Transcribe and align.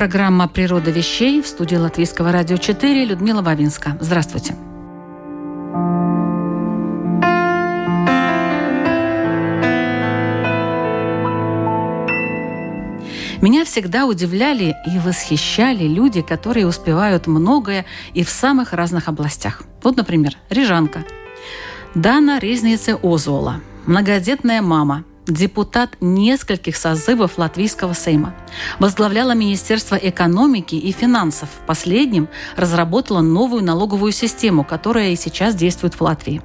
Программа 0.00 0.48
«Природа 0.48 0.90
вещей» 0.90 1.42
в 1.42 1.46
студии 1.46 1.76
Латвийского 1.76 2.32
радио 2.32 2.56
4 2.56 3.04
Людмила 3.04 3.42
Вавинска. 3.42 3.98
Здравствуйте. 4.00 4.54
Меня 13.42 13.66
всегда 13.66 14.06
удивляли 14.06 14.74
и 14.86 14.98
восхищали 14.98 15.84
люди, 15.86 16.22
которые 16.22 16.66
успевают 16.66 17.26
многое 17.26 17.84
и 18.14 18.24
в 18.24 18.30
самых 18.30 18.72
разных 18.72 19.06
областях. 19.06 19.64
Вот, 19.82 19.98
например, 19.98 20.32
Рижанка. 20.48 21.04
Дана 21.94 22.38
Резнице 22.38 22.96
Озуола, 23.02 23.60
многодетная 23.84 24.62
мама– 24.62 25.04
депутат 25.30 25.96
нескольких 26.00 26.76
созывов 26.76 27.38
Латвийского 27.38 27.94
Сейма. 27.94 28.34
Возглавляла 28.78 29.34
Министерство 29.34 29.94
экономики 29.94 30.74
и 30.74 30.92
финансов. 30.92 31.48
Последним 31.66 32.28
разработала 32.56 33.20
новую 33.20 33.64
налоговую 33.64 34.12
систему, 34.12 34.64
которая 34.64 35.10
и 35.10 35.16
сейчас 35.16 35.54
действует 35.54 35.94
в 35.94 36.00
Латвии. 36.00 36.42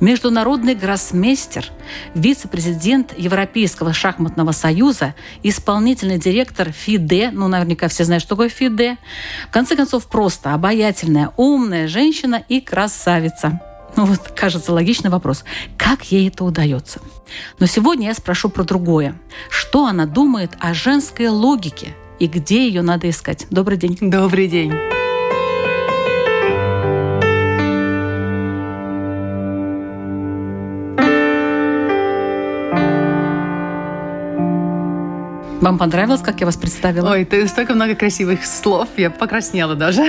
Международный 0.00 0.74
гроссмейстер, 0.74 1.66
вице-президент 2.14 3.16
Европейского 3.16 3.92
шахматного 3.92 4.52
союза, 4.52 5.14
исполнительный 5.42 6.18
директор 6.18 6.70
ФИДЕ, 6.70 7.30
ну, 7.32 7.48
наверняка 7.48 7.88
все 7.88 8.04
знают, 8.04 8.22
что 8.22 8.30
такое 8.30 8.48
ФИДЕ. 8.48 8.98
В 9.48 9.52
конце 9.52 9.76
концов, 9.76 10.06
просто 10.06 10.54
обаятельная, 10.54 11.32
умная 11.36 11.88
женщина 11.88 12.42
и 12.48 12.60
красавица. 12.60 13.60
Ну 13.96 14.06
вот, 14.06 14.18
кажется, 14.34 14.72
логичный 14.72 15.10
вопрос. 15.10 15.44
Как 15.76 16.04
ей 16.10 16.28
это 16.28 16.44
удается? 16.44 17.00
Но 17.58 17.66
сегодня 17.66 18.08
я 18.08 18.14
спрошу 18.14 18.48
про 18.48 18.64
другое. 18.64 19.14
Что 19.48 19.86
она 19.86 20.06
думает 20.06 20.52
о 20.60 20.74
женской 20.74 21.28
логике 21.28 21.94
и 22.18 22.26
где 22.26 22.66
ее 22.66 22.82
надо 22.82 23.08
искать? 23.08 23.46
Добрый 23.50 23.76
день. 23.76 23.98
Добрый 24.00 24.48
день. 24.48 24.72
Вам 35.60 35.78
понравилось, 35.78 36.20
как 36.20 36.40
я 36.40 36.46
вас 36.46 36.58
представила? 36.58 37.12
Ой, 37.12 37.24
ты 37.24 37.48
столько 37.48 37.74
много 37.74 37.94
красивых 37.94 38.44
слов, 38.44 38.86
я 38.98 39.08
покраснела 39.08 39.74
даже. 39.74 40.04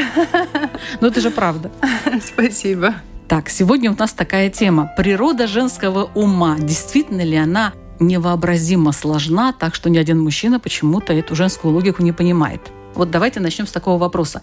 Ну, 0.99 1.07
это 1.07 1.21
же 1.21 1.31
правда. 1.31 1.71
Спасибо. 2.21 2.95
Так, 3.27 3.49
сегодня 3.49 3.91
у 3.91 3.95
нас 3.97 4.13
такая 4.13 4.51
тема. 4.51 4.91
Природа 4.95 5.47
женского 5.47 6.11
ума. 6.13 6.57
Действительно 6.59 7.21
ли 7.21 7.35
она 7.35 7.73
невообразимо 7.99 8.91
сложна, 8.91 9.51
так 9.51 9.73
что 9.73 9.89
ни 9.89 9.97
один 9.97 10.21
мужчина 10.21 10.59
почему-то 10.59 11.11
эту 11.11 11.35
женскую 11.35 11.73
логику 11.73 12.03
не 12.03 12.11
понимает? 12.11 12.61
Вот 12.95 13.11
давайте 13.11 13.39
начнем 13.39 13.67
с 13.67 13.71
такого 13.71 13.97
вопроса. 13.97 14.41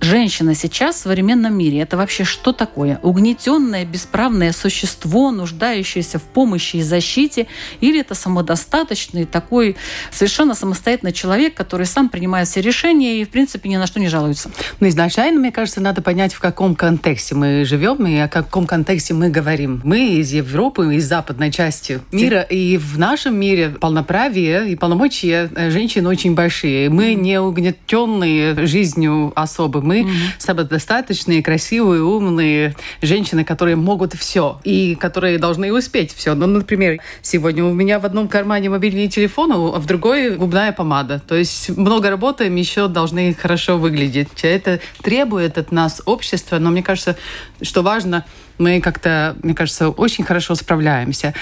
Женщина 0.00 0.54
сейчас 0.54 0.96
в 0.96 0.98
современном 1.00 1.56
мире– 1.56 1.78
это 1.80 1.96
вообще 1.96 2.24
что 2.24 2.52
такое? 2.52 3.00
Угнетенное, 3.02 3.84
бесправное 3.84 4.52
существо, 4.52 5.30
нуждающееся 5.30 6.18
в 6.18 6.22
помощи 6.22 6.76
и 6.76 6.82
защите? 6.82 7.48
Или 7.80 8.00
это 8.00 8.14
самодостаточный 8.14 9.24
такой 9.24 9.76
совершенно 10.10 10.54
самостоятельный 10.54 11.12
человек, 11.12 11.54
который 11.54 11.86
сам 11.86 12.08
принимает 12.08 12.48
все 12.48 12.60
решения 12.60 13.20
и, 13.20 13.24
в 13.24 13.30
принципе, 13.30 13.68
ни 13.68 13.76
на 13.76 13.86
что 13.86 14.00
не 14.00 14.08
жалуется? 14.08 14.50
Ну, 14.80 14.88
изначально, 14.88 15.40
мне 15.40 15.52
кажется, 15.52 15.80
надо 15.80 16.02
понять, 16.02 16.34
в 16.34 16.40
каком 16.40 16.74
контексте 16.74 17.34
мы 17.34 17.64
живем 17.64 18.06
и 18.06 18.16
о 18.16 18.28
каком 18.28 18.66
контексте 18.66 19.14
мы 19.14 19.28
говорим. 19.28 19.80
Мы 19.84 20.20
из 20.20 20.32
Европы, 20.32 20.94
из 20.94 21.08
западной 21.08 21.50
части 21.50 22.00
мира, 22.12 22.42
и 22.42 22.76
в 22.76 22.98
нашем 22.98 23.36
мире 23.38 23.70
полноправие 23.70 24.70
и 24.70 24.76
полномочия 24.76 25.50
женщин 25.70 26.06
очень 26.06 26.34
большие. 26.34 26.88
Мы 26.88 27.14
не 27.14 27.40
угнетены 27.40 27.71
угнетенные 27.72 28.66
жизнью 28.66 29.32
особы. 29.34 29.82
Мы 29.82 30.02
mm-hmm. 30.02 30.10
самодостаточные, 30.38 31.42
красивые, 31.42 32.02
умные 32.02 32.74
женщины, 33.00 33.44
которые 33.44 33.76
могут 33.76 34.14
все 34.14 34.60
и 34.64 34.94
которые 34.94 35.38
должны 35.38 35.72
успеть 35.72 36.12
все. 36.14 36.34
Ну, 36.34 36.46
например, 36.46 37.00
сегодня 37.22 37.64
у 37.64 37.72
меня 37.72 37.98
в 37.98 38.06
одном 38.06 38.28
кармане 38.28 38.70
мобильный 38.70 39.08
телефон, 39.08 39.52
а 39.52 39.78
в 39.78 39.86
другой 39.86 40.36
губная 40.36 40.72
помада. 40.72 41.20
То 41.26 41.34
есть 41.34 41.70
много 41.76 42.10
работаем, 42.10 42.54
еще 42.56 42.88
должны 42.88 43.34
хорошо 43.34 43.78
выглядеть. 43.78 44.28
Это 44.42 44.80
требует 45.02 45.58
от 45.58 45.72
нас 45.72 46.02
общества, 46.04 46.58
но 46.58 46.70
мне 46.70 46.82
кажется, 46.82 47.16
что 47.60 47.82
важно 47.82 48.24
мы 48.58 48.80
как-то, 48.80 49.36
мне 49.42 49.54
кажется, 49.54 49.88
очень 49.88 50.24
хорошо 50.24 50.54
справляемся. 50.54 51.34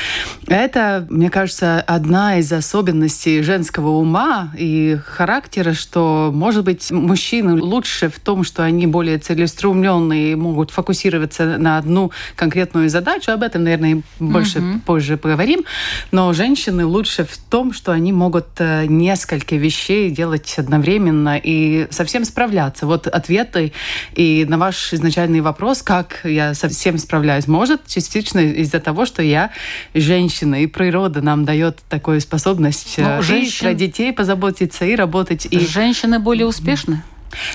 Это, 0.47 1.07
мне 1.11 1.31
кажется, 1.31 1.81
одна 1.81 2.39
из 2.39 2.53
особенностей 2.53 3.43
женского 3.43 3.91
ума 3.91 4.53
и 4.57 4.99
характера, 5.05 5.73
что, 5.73 6.31
может 6.33 6.65
быть, 6.65 6.91
мужчины 6.91 7.61
лучше 7.61 8.09
в 8.09 8.19
том, 8.21 8.45
что 8.45 8.65
они 8.65 8.87
более 8.87 9.19
целеустремленные 9.19 10.33
и 10.33 10.35
могут 10.35 10.71
фокусироваться 10.71 11.59
на 11.59 11.79
одну 11.79 12.13
конкретную 12.37 12.89
задачу. 12.89 13.33
Об 13.33 13.43
этом, 13.43 13.65
наверное, 13.65 14.03
больше 14.19 14.59
mm-hmm. 14.59 14.81
позже 14.81 15.17
поговорим. 15.17 15.65
Но 16.13 16.33
женщины 16.33 16.85
лучше 16.85 17.25
в 17.25 17.37
том, 17.37 17.73
что 17.73 17.93
они 17.93 18.13
могут 18.13 18.47
э, 18.59 18.87
несколько 18.87 19.57
вещей 19.57 20.11
делать 20.11 20.55
одновременно 20.57 21.39
и 21.43 21.87
совсем 21.91 22.25
справляться. 22.25 22.87
Вот 22.87 23.07
ответы 23.07 23.73
и 24.15 24.47
на 24.49 24.59
ваш 24.59 24.93
изначальный 24.93 25.41
вопрос, 25.41 25.83
как 25.83 26.21
я 26.25 26.55
совсем 26.55 26.99
справляюсь. 27.01 27.47
Может, 27.47 27.87
частично 27.87 28.39
из-за 28.39 28.81
того, 28.81 29.07
что 29.07 29.23
я 29.23 29.51
женщина, 29.95 30.63
и 30.63 30.67
природа 30.67 31.21
нам 31.23 31.45
дает 31.45 31.79
такую 31.89 32.21
способность 32.21 32.95
ну, 32.99 33.19
э, 33.19 33.23
женщин... 33.23 33.67
и 33.67 33.71
про 33.71 33.75
детей 33.75 34.13
позаботиться, 34.13 34.85
и 34.85 34.95
работать. 34.95 35.47
И... 35.51 35.59
Женщины 35.59 36.19
более 36.19 36.47
успешны? 36.47 37.03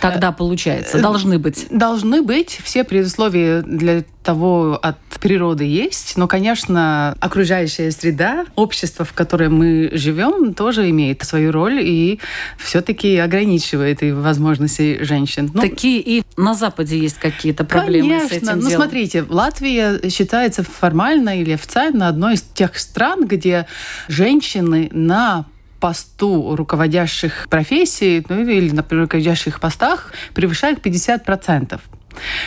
Тогда 0.02 0.32
получается, 0.32 1.00
должны 1.00 1.40
быть. 1.40 1.68
Должны 1.70 2.22
быть. 2.22 2.60
Все 2.64 2.84
предусловия 2.84 3.62
для 3.62 4.04
того 4.24 4.80
от 4.82 4.98
природы 5.22 5.64
есть. 5.66 6.18
Но, 6.18 6.28
конечно, 6.28 7.16
окружающая 7.20 7.92
среда, 7.92 8.46
общество, 8.56 9.06
в 9.06 9.14
котором 9.14 9.56
мы 9.56 9.90
живем, 9.94 10.54
тоже 10.54 10.90
имеет 10.90 11.24
свою 11.24 11.52
роль 11.52 11.80
и 11.82 12.20
все-таки 12.58 13.18
ограничивает 13.18 14.02
и 14.04 14.12
возможности 14.12 15.04
женщин. 15.04 15.52
Ну, 15.54 15.62
Такие 15.62 16.02
и 16.02 16.24
на 16.38 16.54
Западе 16.54 16.98
есть 16.98 17.18
какие-то 17.20 17.64
проблемы 17.66 18.10
конечно. 18.10 18.30
с 18.30 18.32
этим 18.32 18.60
Ну, 18.60 18.70
делом. 18.70 18.84
смотрите, 18.84 19.26
Латвия 19.30 20.10
считается 20.10 20.64
формально 20.64 21.40
или 21.40 21.52
официально 21.52 22.08
одной 22.08 22.34
из 22.36 22.42
тех 22.42 22.78
стран, 22.78 23.26
где 23.26 23.68
женщины 24.08 24.90
на 24.92 25.46
посту 25.86 26.56
руководящих 26.56 27.46
профессий 27.48 28.26
ну, 28.28 28.42
или 28.42 28.72
на 28.72 28.84
руководящих 28.90 29.60
постах 29.60 30.14
превышает 30.34 30.84
50%. 30.84 31.80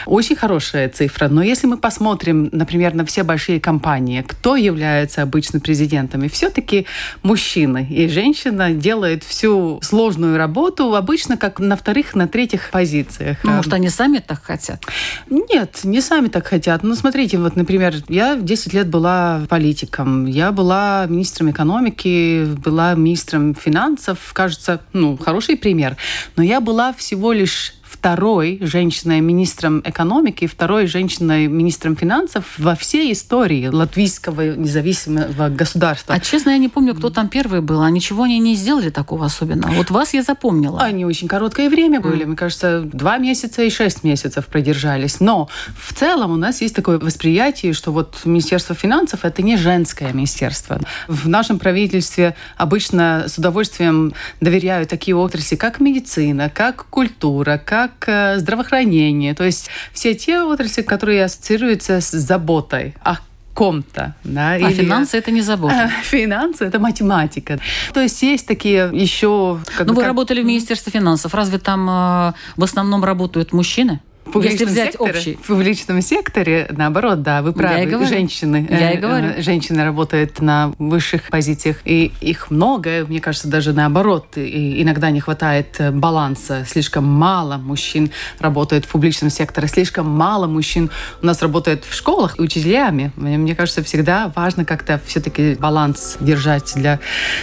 Очень 0.06 0.36
хорошая 0.36 0.88
цифра. 0.88 1.28
Но 1.28 1.42
если 1.42 1.66
мы 1.66 1.76
посмотрим, 1.76 2.48
например, 2.52 2.94
на 2.94 3.04
все 3.04 3.22
большие 3.22 3.60
компании, 3.60 4.22
кто 4.26 4.56
является 4.56 5.22
обычно 5.22 5.60
президентами, 5.60 6.28
все-таки 6.28 6.86
мужчины. 7.22 7.86
И 7.90 8.08
женщина 8.08 8.72
делает 8.72 9.24
всю 9.24 9.80
сложную 9.82 10.36
работу 10.36 10.94
обычно 10.94 11.36
как 11.36 11.60
на 11.60 11.76
вторых, 11.76 12.14
на 12.14 12.28
третьих 12.28 12.70
позициях. 12.70 13.38
Ну, 13.42 13.52
может, 13.52 13.72
они 13.72 13.88
сами 13.88 14.18
так 14.18 14.42
хотят? 14.42 14.84
Нет, 15.30 15.80
не 15.84 16.00
сами 16.00 16.28
так 16.28 16.46
хотят. 16.46 16.82
Ну, 16.82 16.94
смотрите, 16.94 17.38
вот, 17.38 17.56
например, 17.56 17.94
я 18.08 18.36
10 18.36 18.72
лет 18.74 18.88
была 18.88 19.42
политиком, 19.48 20.26
я 20.26 20.52
была 20.52 21.06
министром 21.08 21.50
экономики, 21.50 22.44
была 22.44 22.94
министром 22.94 23.54
финансов, 23.54 24.32
кажется, 24.32 24.80
ну, 24.92 25.16
хороший 25.16 25.56
пример. 25.56 25.96
Но 26.36 26.42
я 26.42 26.60
была 26.60 26.92
всего 26.92 27.32
лишь 27.32 27.74
второй 27.98 28.58
женщиной-министром 28.60 29.82
экономики, 29.84 30.46
второй 30.46 30.86
женщиной-министром 30.86 31.96
финансов 31.96 32.44
во 32.56 32.76
всей 32.76 33.12
истории 33.12 33.66
латвийского 33.66 34.54
независимого 34.54 35.48
государства. 35.48 36.14
А 36.14 36.20
честно, 36.20 36.50
я 36.50 36.58
не 36.58 36.68
помню, 36.68 36.94
кто 36.94 37.10
там 37.10 37.28
первый 37.28 37.60
был. 37.60 37.82
А 37.82 37.90
ничего 37.90 38.22
они 38.22 38.38
не 38.38 38.54
сделали 38.54 38.90
такого 38.90 39.26
особенного. 39.26 39.72
Вот 39.72 39.90
вас 39.90 40.14
я 40.14 40.22
запомнила. 40.22 40.80
Они 40.80 41.04
очень 41.04 41.26
короткое 41.26 41.68
время 41.68 42.00
были. 42.00 42.22
Mm. 42.22 42.26
Мне 42.28 42.36
кажется, 42.36 42.82
два 42.82 43.18
месяца 43.18 43.62
и 43.62 43.70
шесть 43.70 44.04
месяцев 44.04 44.46
продержались. 44.46 45.18
Но 45.18 45.48
в 45.76 45.92
целом 45.92 46.30
у 46.30 46.36
нас 46.36 46.60
есть 46.60 46.76
такое 46.76 46.98
восприятие, 47.00 47.72
что 47.72 47.90
вот 47.90 48.20
Министерство 48.24 48.76
финансов– 48.76 49.20
это 49.24 49.42
не 49.42 49.56
женское 49.56 50.12
министерство. 50.12 50.80
В 51.08 51.28
нашем 51.28 51.58
правительстве 51.58 52.36
обычно 52.56 53.24
с 53.26 53.38
удовольствием 53.38 54.12
доверяют 54.40 54.88
такие 54.88 55.16
отрасли, 55.16 55.56
как 55.56 55.80
медицина, 55.80 56.48
как 56.48 56.86
культура, 56.86 57.60
как 57.64 57.87
э, 58.06 58.38
здравоохранение. 58.38 59.34
То 59.34 59.44
есть 59.44 59.70
все 59.92 60.14
те 60.14 60.40
отрасли, 60.40 60.82
которые 60.82 61.24
ассоциируются 61.24 62.00
с 62.00 62.10
заботой 62.10 62.94
о 63.02 63.16
ком-то. 63.58 64.14
Да, 64.22 64.52
а 64.52 64.56
или... 64.58 64.72
финансы 64.72 65.18
это 65.18 65.32
не 65.32 65.42
забота. 65.42 65.90
Финансы 66.04 66.64
это 66.64 66.78
математика. 66.78 67.58
То 67.92 68.00
есть 68.00 68.22
есть 68.22 68.46
такие 68.46 68.88
еще. 68.92 69.60
Ну, 69.80 69.94
вы 69.94 69.96
как... 69.96 70.06
работали 70.06 70.42
в 70.42 70.44
Министерстве 70.44 70.92
финансов. 70.92 71.34
Разве 71.34 71.58
там 71.58 71.88
э, 71.90 72.32
в 72.56 72.62
основном 72.62 73.04
работают 73.04 73.52
мужчины? 73.52 74.00
Если 74.34 74.64
взять 74.64 74.92
секторе, 74.92 75.10
общий. 75.10 75.38
В 75.42 75.46
публичном 75.46 76.02
секторе, 76.02 76.68
наоборот, 76.70 77.22
да, 77.22 77.42
вы 77.42 77.52
правы. 77.52 77.76
Я 77.76 77.82
и 77.84 77.86
говорю. 77.86 78.08
Женщины. 78.08 78.66
Я 78.70 78.92
и 78.92 78.96
э, 78.96 79.00
говорю. 79.00 79.28
Э, 79.28 79.42
женщины 79.42 79.84
работают 79.84 80.40
на 80.40 80.72
высших 80.78 81.28
позициях, 81.28 81.78
и 81.84 82.12
их 82.20 82.50
много. 82.50 83.06
Мне 83.08 83.20
кажется, 83.20 83.48
даже 83.48 83.72
наоборот. 83.72 84.36
И 84.36 84.82
иногда 84.82 85.10
не 85.10 85.20
хватает 85.20 85.76
э, 85.78 85.90
баланса. 85.90 86.64
Слишком 86.68 87.04
мало 87.04 87.56
мужчин 87.56 88.10
работает 88.38 88.84
в 88.84 88.88
публичном 88.88 89.30
секторе, 89.30 89.68
слишком 89.68 90.08
мало 90.08 90.46
мужчин 90.46 90.90
у 91.22 91.26
нас 91.26 91.42
работает 91.42 91.84
в 91.84 91.94
школах 91.94 92.36
учителями. 92.38 93.12
Мне 93.16 93.54
кажется, 93.54 93.82
всегда 93.82 94.32
важно 94.34 94.64
как-то 94.64 95.00
все-таки 95.06 95.54
баланс 95.54 96.16
держать 96.20 96.72
для 96.74 97.00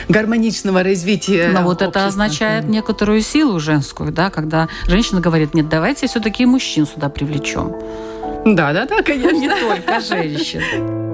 гармоничного 0.10 0.84
развития. 0.84 1.50
Но 1.54 1.62
вот 1.64 1.82
это 1.82 2.06
означает 2.06 2.66
некоторую 2.66 3.22
силу 3.22 3.60
женскую, 3.60 4.12
да, 4.12 4.30
когда 4.30 4.68
женщина 4.88 5.22
говорит, 5.22 5.54
нет, 5.54 5.70
давайте 5.70 6.08
все-таки 6.08 6.46
мужчин 6.46 6.75
мужчин 6.76 6.86
сюда 6.86 7.10
привлечем. 7.10 7.74
Да, 8.46 8.74
да, 8.74 8.86
да, 8.86 9.02
конечно. 9.02 9.38
Не 9.38 9.50
только 9.50 10.00
женщин. 10.02 11.05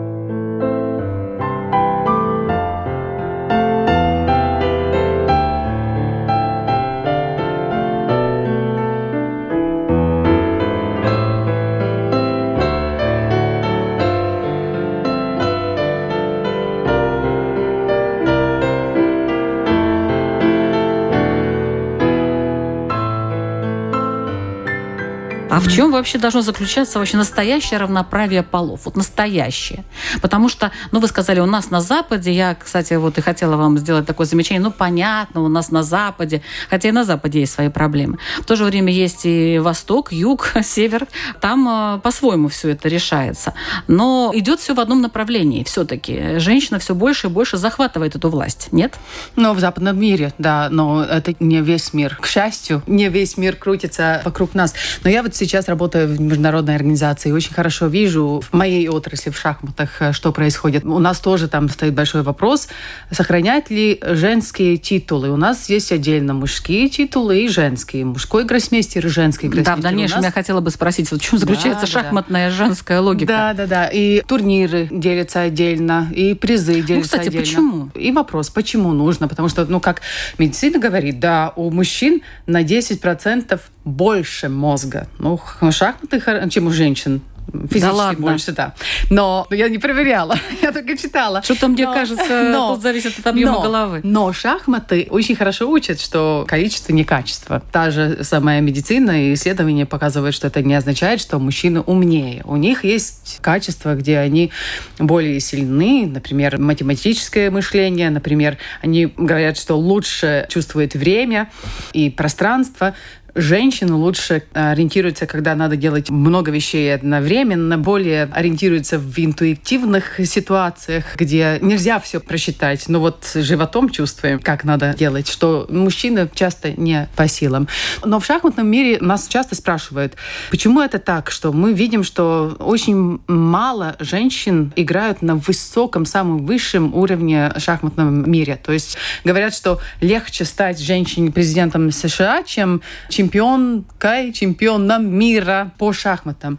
А 25.51 25.59
в 25.59 25.67
чем 25.67 25.91
вообще 25.91 26.17
должно 26.17 26.41
заключаться 26.41 26.97
вообще 26.97 27.17
настоящее 27.17 27.77
равноправие 27.77 28.41
полов? 28.41 28.85
Вот 28.85 28.95
настоящее. 28.95 29.83
Потому 30.21 30.47
что, 30.47 30.71
ну, 30.93 31.01
вы 31.01 31.07
сказали, 31.09 31.41
у 31.41 31.45
нас 31.45 31.69
на 31.69 31.81
Западе, 31.81 32.31
я, 32.31 32.55
кстати, 32.55 32.93
вот 32.93 33.17
и 33.17 33.21
хотела 33.21 33.57
вам 33.57 33.77
сделать 33.77 34.05
такое 34.05 34.25
замечание, 34.25 34.61
ну, 34.61 34.71
понятно, 34.71 35.41
у 35.41 35.49
нас 35.49 35.69
на 35.69 35.83
Западе, 35.83 36.41
хотя 36.69 36.87
и 36.87 36.93
на 36.93 37.03
Западе 37.03 37.41
есть 37.41 37.51
свои 37.51 37.67
проблемы. 37.67 38.17
В 38.39 38.45
то 38.45 38.55
же 38.55 38.63
время 38.63 38.93
есть 38.93 39.25
и 39.25 39.59
Восток, 39.59 40.13
Юг, 40.13 40.53
Север. 40.63 41.05
Там 41.41 41.67
э, 41.67 41.99
по-своему 41.99 42.47
все 42.47 42.69
это 42.69 42.87
решается. 42.87 43.53
Но 43.87 44.31
идет 44.33 44.61
все 44.61 44.73
в 44.73 44.79
одном 44.79 45.01
направлении 45.01 45.65
все-таки. 45.65 46.39
Женщина 46.39 46.79
все 46.79 46.95
больше 46.95 47.27
и 47.27 47.29
больше 47.29 47.57
захватывает 47.57 48.15
эту 48.15 48.29
власть, 48.29 48.69
нет? 48.71 48.93
Ну, 49.35 49.53
в 49.53 49.59
западном 49.59 49.99
мире, 49.99 50.33
да, 50.37 50.69
но 50.71 51.03
это 51.03 51.35
не 51.41 51.59
весь 51.59 51.91
мир. 51.91 52.17
К 52.21 52.25
счастью, 52.25 52.83
не 52.87 53.09
весь 53.09 53.35
мир 53.35 53.57
крутится 53.57 54.21
вокруг 54.23 54.53
нас. 54.53 54.73
Но 55.03 55.09
я 55.09 55.21
вот 55.21 55.40
сейчас 55.45 55.67
работаю 55.67 56.07
в 56.07 56.21
международной 56.21 56.75
организации 56.75 57.31
очень 57.31 57.53
хорошо 57.53 57.87
вижу 57.87 58.41
в 58.41 58.53
моей 58.53 58.87
отрасли, 58.87 59.31
в 59.31 59.37
шахматах, 59.37 60.01
э, 60.01 60.11
что 60.13 60.31
происходит. 60.31 60.85
У 60.85 60.99
нас 60.99 61.19
тоже 61.19 61.47
там 61.47 61.67
стоит 61.69 61.93
большой 61.93 62.21
вопрос, 62.21 62.67
сохранять 63.09 63.69
ли 63.69 63.99
женские 64.01 64.77
титулы. 64.77 65.31
У 65.31 65.37
нас 65.37 65.69
есть 65.69 65.91
отдельно 65.91 66.33
мужские 66.33 66.89
титулы 66.89 67.43
и 67.43 67.47
женские. 67.47 68.05
Мужской 68.05 68.43
гроссмейстер 68.45 69.05
и 69.05 69.09
женский 69.09 69.47
гроссмейстер. 69.47 69.75
Да, 69.75 69.79
в 69.79 69.83
дальнейшем 69.83 70.17
нас... 70.17 70.25
я 70.25 70.31
хотела 70.31 70.61
бы 70.61 70.69
спросить, 70.69 71.09
вот 71.11 71.21
в 71.21 71.23
чем 71.23 71.39
заключается 71.39 71.85
да, 71.85 71.91
шахматная 71.91 72.49
да. 72.49 72.55
женская 72.55 72.99
логика? 72.99 73.27
Да, 73.27 73.53
да, 73.53 73.65
да. 73.65 73.87
И 73.87 74.21
турниры 74.21 74.87
делятся 74.91 75.41
отдельно, 75.41 76.07
и 76.13 76.35
призы 76.35 76.77
ну, 76.77 76.83
делятся 76.83 76.95
ну, 76.95 77.01
кстати, 77.01 77.27
отдельно. 77.29 77.45
почему? 77.45 77.89
И 77.95 78.11
вопрос, 78.11 78.49
почему 78.49 78.93
нужно? 78.93 79.27
Потому 79.27 79.49
что, 79.49 79.65
ну, 79.65 79.79
как 79.79 80.01
медицина 80.37 80.79
говорит, 80.79 81.19
да, 81.19 81.53
у 81.55 81.71
мужчин 81.71 82.21
на 82.45 82.61
10% 82.63 83.59
больше 83.83 84.49
мозга. 84.49 85.07
Ну, 85.19 85.39
шахматы, 85.71 86.21
чем 86.49 86.67
у 86.67 86.71
женщин. 86.71 87.21
Физически 87.51 87.81
да 87.81 87.93
ладно. 87.93 88.27
больше, 88.27 88.51
да. 88.53 88.73
Но 89.09 89.45
я 89.49 89.67
не 89.67 89.77
проверяла, 89.77 90.37
я 90.61 90.71
только 90.71 90.97
читала. 90.97 91.41
Что-то, 91.43 91.67
мне 91.67 91.85
но, 91.85 91.93
кажется, 91.93 92.43
но, 92.51 92.73
тут 92.73 92.83
зависит 92.83 93.19
от 93.19 93.27
объема 93.27 93.53
но, 93.53 93.61
головы. 93.61 94.01
Но 94.03 94.31
шахматы 94.31 95.07
очень 95.09 95.35
хорошо 95.35 95.69
учат, 95.69 95.99
что 95.99 96.45
количество 96.47 96.93
не 96.93 97.03
качество. 97.03 97.61
Та 97.71 97.91
же 97.91 98.23
самая 98.23 98.61
медицина 98.61 99.27
и 99.27 99.33
исследования 99.33 99.85
показывают, 99.85 100.33
что 100.33 100.47
это 100.47 100.61
не 100.61 100.73
означает, 100.75 101.19
что 101.19 101.39
мужчины 101.39 101.81
умнее. 101.81 102.41
У 102.45 102.55
них 102.55 102.85
есть 102.85 103.39
качества, 103.41 103.95
где 103.95 104.19
они 104.19 104.51
более 104.97 105.39
сильны, 105.39 106.07
например, 106.07 106.57
математическое 106.57 107.49
мышление, 107.49 108.09
например, 108.09 108.57
они 108.81 109.07
говорят, 109.17 109.57
что 109.57 109.75
лучше 109.75 110.45
чувствуют 110.49 110.93
время 110.93 111.49
и 111.91 112.09
пространство, 112.09 112.95
Женщины 113.35 113.93
лучше 113.93 114.43
э, 114.53 114.71
ориентируются, 114.71 115.25
когда 115.25 115.55
надо 115.55 115.77
делать 115.77 116.09
много 116.09 116.51
вещей 116.51 116.93
одновременно, 116.93 117.77
более 117.77 118.23
ориентируются 118.25 118.99
в 118.99 119.17
интуитивных 119.17 120.19
ситуациях, 120.25 121.05
где 121.15 121.57
нельзя 121.61 121.99
все 121.99 122.19
просчитать, 122.19 122.89
но 122.89 122.99
вот 122.99 123.31
животом 123.33 123.89
чувствуем, 123.89 124.39
как 124.39 124.63
надо 124.63 124.93
делать, 124.97 125.29
что 125.29 125.65
мужчины 125.69 126.29
часто 126.33 126.73
не 126.73 127.07
по 127.15 127.27
силам. 127.27 127.67
Но 128.03 128.19
в 128.19 128.25
шахматном 128.25 128.67
мире 128.67 128.97
нас 128.99 129.27
часто 129.27 129.55
спрашивают, 129.55 130.15
почему 130.49 130.81
это 130.81 130.99
так, 130.99 131.31
что 131.31 131.53
мы 131.53 131.73
видим, 131.73 132.03
что 132.03 132.57
очень 132.59 133.21
мало 133.27 133.95
женщин 133.99 134.73
играют 134.75 135.21
на 135.21 135.35
высоком, 135.35 136.05
самом 136.05 136.45
высшем 136.45 136.93
уровне 136.93 137.51
шахматном 137.57 138.29
мире. 138.29 138.59
То 138.61 138.73
есть 138.73 138.97
говорят, 139.23 139.55
что 139.55 139.79
легче 140.01 140.43
стать 140.43 140.79
женщине 140.79 141.31
президентом 141.31 141.91
США, 141.91 142.43
чем 142.43 142.81
чемпионкой, 143.21 144.33
чемпионом 144.33 145.07
мира 145.07 145.71
по 145.77 145.93
шахматам. 145.93 146.57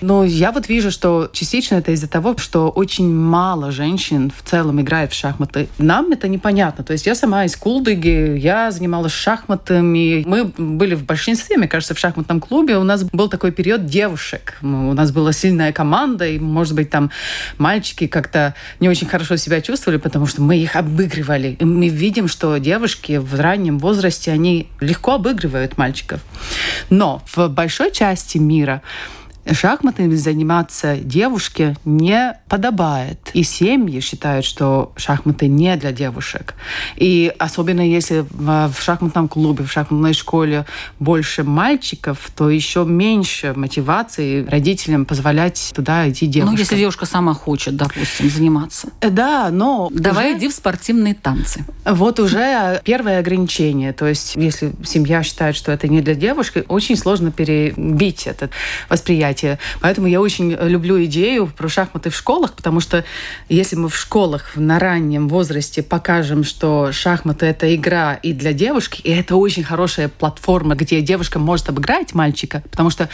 Но 0.00 0.24
я 0.24 0.52
вот 0.52 0.68
вижу, 0.68 0.90
что 0.90 1.28
частично 1.32 1.76
это 1.76 1.92
из-за 1.92 2.08
того, 2.08 2.34
что 2.38 2.70
очень 2.70 3.12
мало 3.12 3.70
женщин 3.72 4.32
в 4.34 4.48
целом 4.48 4.80
играет 4.80 5.12
в 5.12 5.14
шахматы. 5.14 5.68
Нам 5.76 6.12
это 6.12 6.28
непонятно. 6.28 6.84
То 6.84 6.94
есть 6.94 7.06
я 7.06 7.14
сама 7.14 7.44
из 7.44 7.56
Кулдыги, 7.56 8.38
я 8.38 8.70
занималась 8.70 9.12
шахматами. 9.12 10.24
Мы 10.26 10.44
были 10.56 10.94
в 10.94 11.04
большинстве, 11.04 11.58
мне 11.58 11.68
кажется, 11.68 11.94
в 11.94 11.98
шахматном 11.98 12.40
клубе. 12.40 12.78
У 12.78 12.84
нас 12.84 13.04
был 13.04 13.28
такой 13.28 13.52
период 13.52 13.84
девушек. 13.84 14.56
У 14.62 14.66
нас 14.94 15.12
была 15.12 15.32
сильная 15.32 15.72
команда, 15.72 16.26
и, 16.26 16.38
может 16.38 16.74
быть, 16.74 16.88
там 16.88 17.10
мальчики 17.58 18.06
как-то 18.06 18.54
не 18.80 18.88
очень 18.88 19.06
хорошо 19.06 19.36
себя 19.36 19.60
чувствовали, 19.60 19.98
потому 19.98 20.26
что 20.26 20.40
мы 20.40 20.56
их 20.56 20.74
обыгрывали. 20.74 21.56
И 21.60 21.64
мы 21.66 21.88
видим, 21.88 22.28
что 22.28 22.56
девушки 22.56 23.18
в 23.18 23.38
раннем 23.38 23.78
возрасте, 23.78 24.32
они 24.32 24.68
легко 24.80 25.14
обыгрывают 25.14 25.76
мальчиков 25.76 25.97
мальчиков. 25.98 26.20
Но 26.90 27.22
в 27.34 27.48
большой 27.48 27.90
части 27.90 28.38
мира 28.38 28.82
шахматами 29.52 30.14
заниматься 30.14 30.96
девушке 30.96 31.76
не 31.84 32.38
подобает. 32.48 33.30
И 33.34 33.42
семьи 33.42 34.00
считают, 34.00 34.44
что 34.44 34.92
шахматы 34.96 35.48
не 35.48 35.76
для 35.76 35.92
девушек. 35.92 36.54
И 36.96 37.32
особенно 37.38 37.80
если 37.80 38.24
в 38.30 38.74
шахматном 38.80 39.28
клубе, 39.28 39.64
в 39.64 39.72
шахматной 39.72 40.14
школе 40.14 40.66
больше 40.98 41.44
мальчиков, 41.44 42.30
то 42.36 42.50
еще 42.50 42.84
меньше 42.84 43.52
мотивации 43.54 44.46
родителям 44.46 45.04
позволять 45.04 45.72
туда 45.74 46.08
идти 46.08 46.26
девушкам. 46.26 46.54
Ну, 46.54 46.58
если 46.58 46.76
девушка 46.76 47.06
сама 47.06 47.34
хочет, 47.34 47.76
допустим, 47.76 48.30
заниматься. 48.30 48.88
Да, 49.00 49.50
но... 49.50 49.88
Давай 49.92 50.30
уже... 50.30 50.38
иди 50.38 50.48
в 50.48 50.52
спортивные 50.52 51.14
танцы. 51.14 51.64
Вот 51.84 52.20
уже 52.20 52.80
первое 52.84 53.20
ограничение. 53.20 53.92
То 53.92 54.06
есть, 54.06 54.36
если 54.36 54.72
семья 54.84 55.22
считает, 55.22 55.56
что 55.56 55.72
это 55.72 55.88
не 55.88 56.00
для 56.00 56.14
девушки, 56.14 56.64
очень 56.68 56.96
сложно 56.96 57.30
перебить 57.30 58.26
это 58.26 58.50
восприятие 58.88 59.37
занятия. 59.38 59.58
Поэтому 59.80 60.06
я 60.06 60.20
очень 60.20 60.52
люблю 60.52 61.02
идею 61.04 61.46
про 61.46 61.68
шахматы 61.68 62.10
в 62.10 62.16
школах, 62.16 62.54
потому 62.54 62.80
что 62.80 63.04
если 63.48 63.76
мы 63.76 63.88
в 63.88 63.96
школах 63.96 64.56
на 64.56 64.78
раннем 64.78 65.28
возрасте 65.28 65.82
покажем, 65.82 66.44
что 66.44 66.92
шахматы— 66.92 67.46
это 67.46 67.74
игра 67.74 68.14
и 68.14 68.32
для 68.32 68.52
девушки, 68.52 69.00
и 69.02 69.10
это 69.10 69.36
очень 69.36 69.64
хорошая 69.64 70.08
платформа, 70.08 70.74
где 70.74 71.00
девушка 71.00 71.38
может 71.38 71.68
обыграть 71.68 72.14
мальчика, 72.14 72.62
потому 72.70 72.90
что 72.90 73.08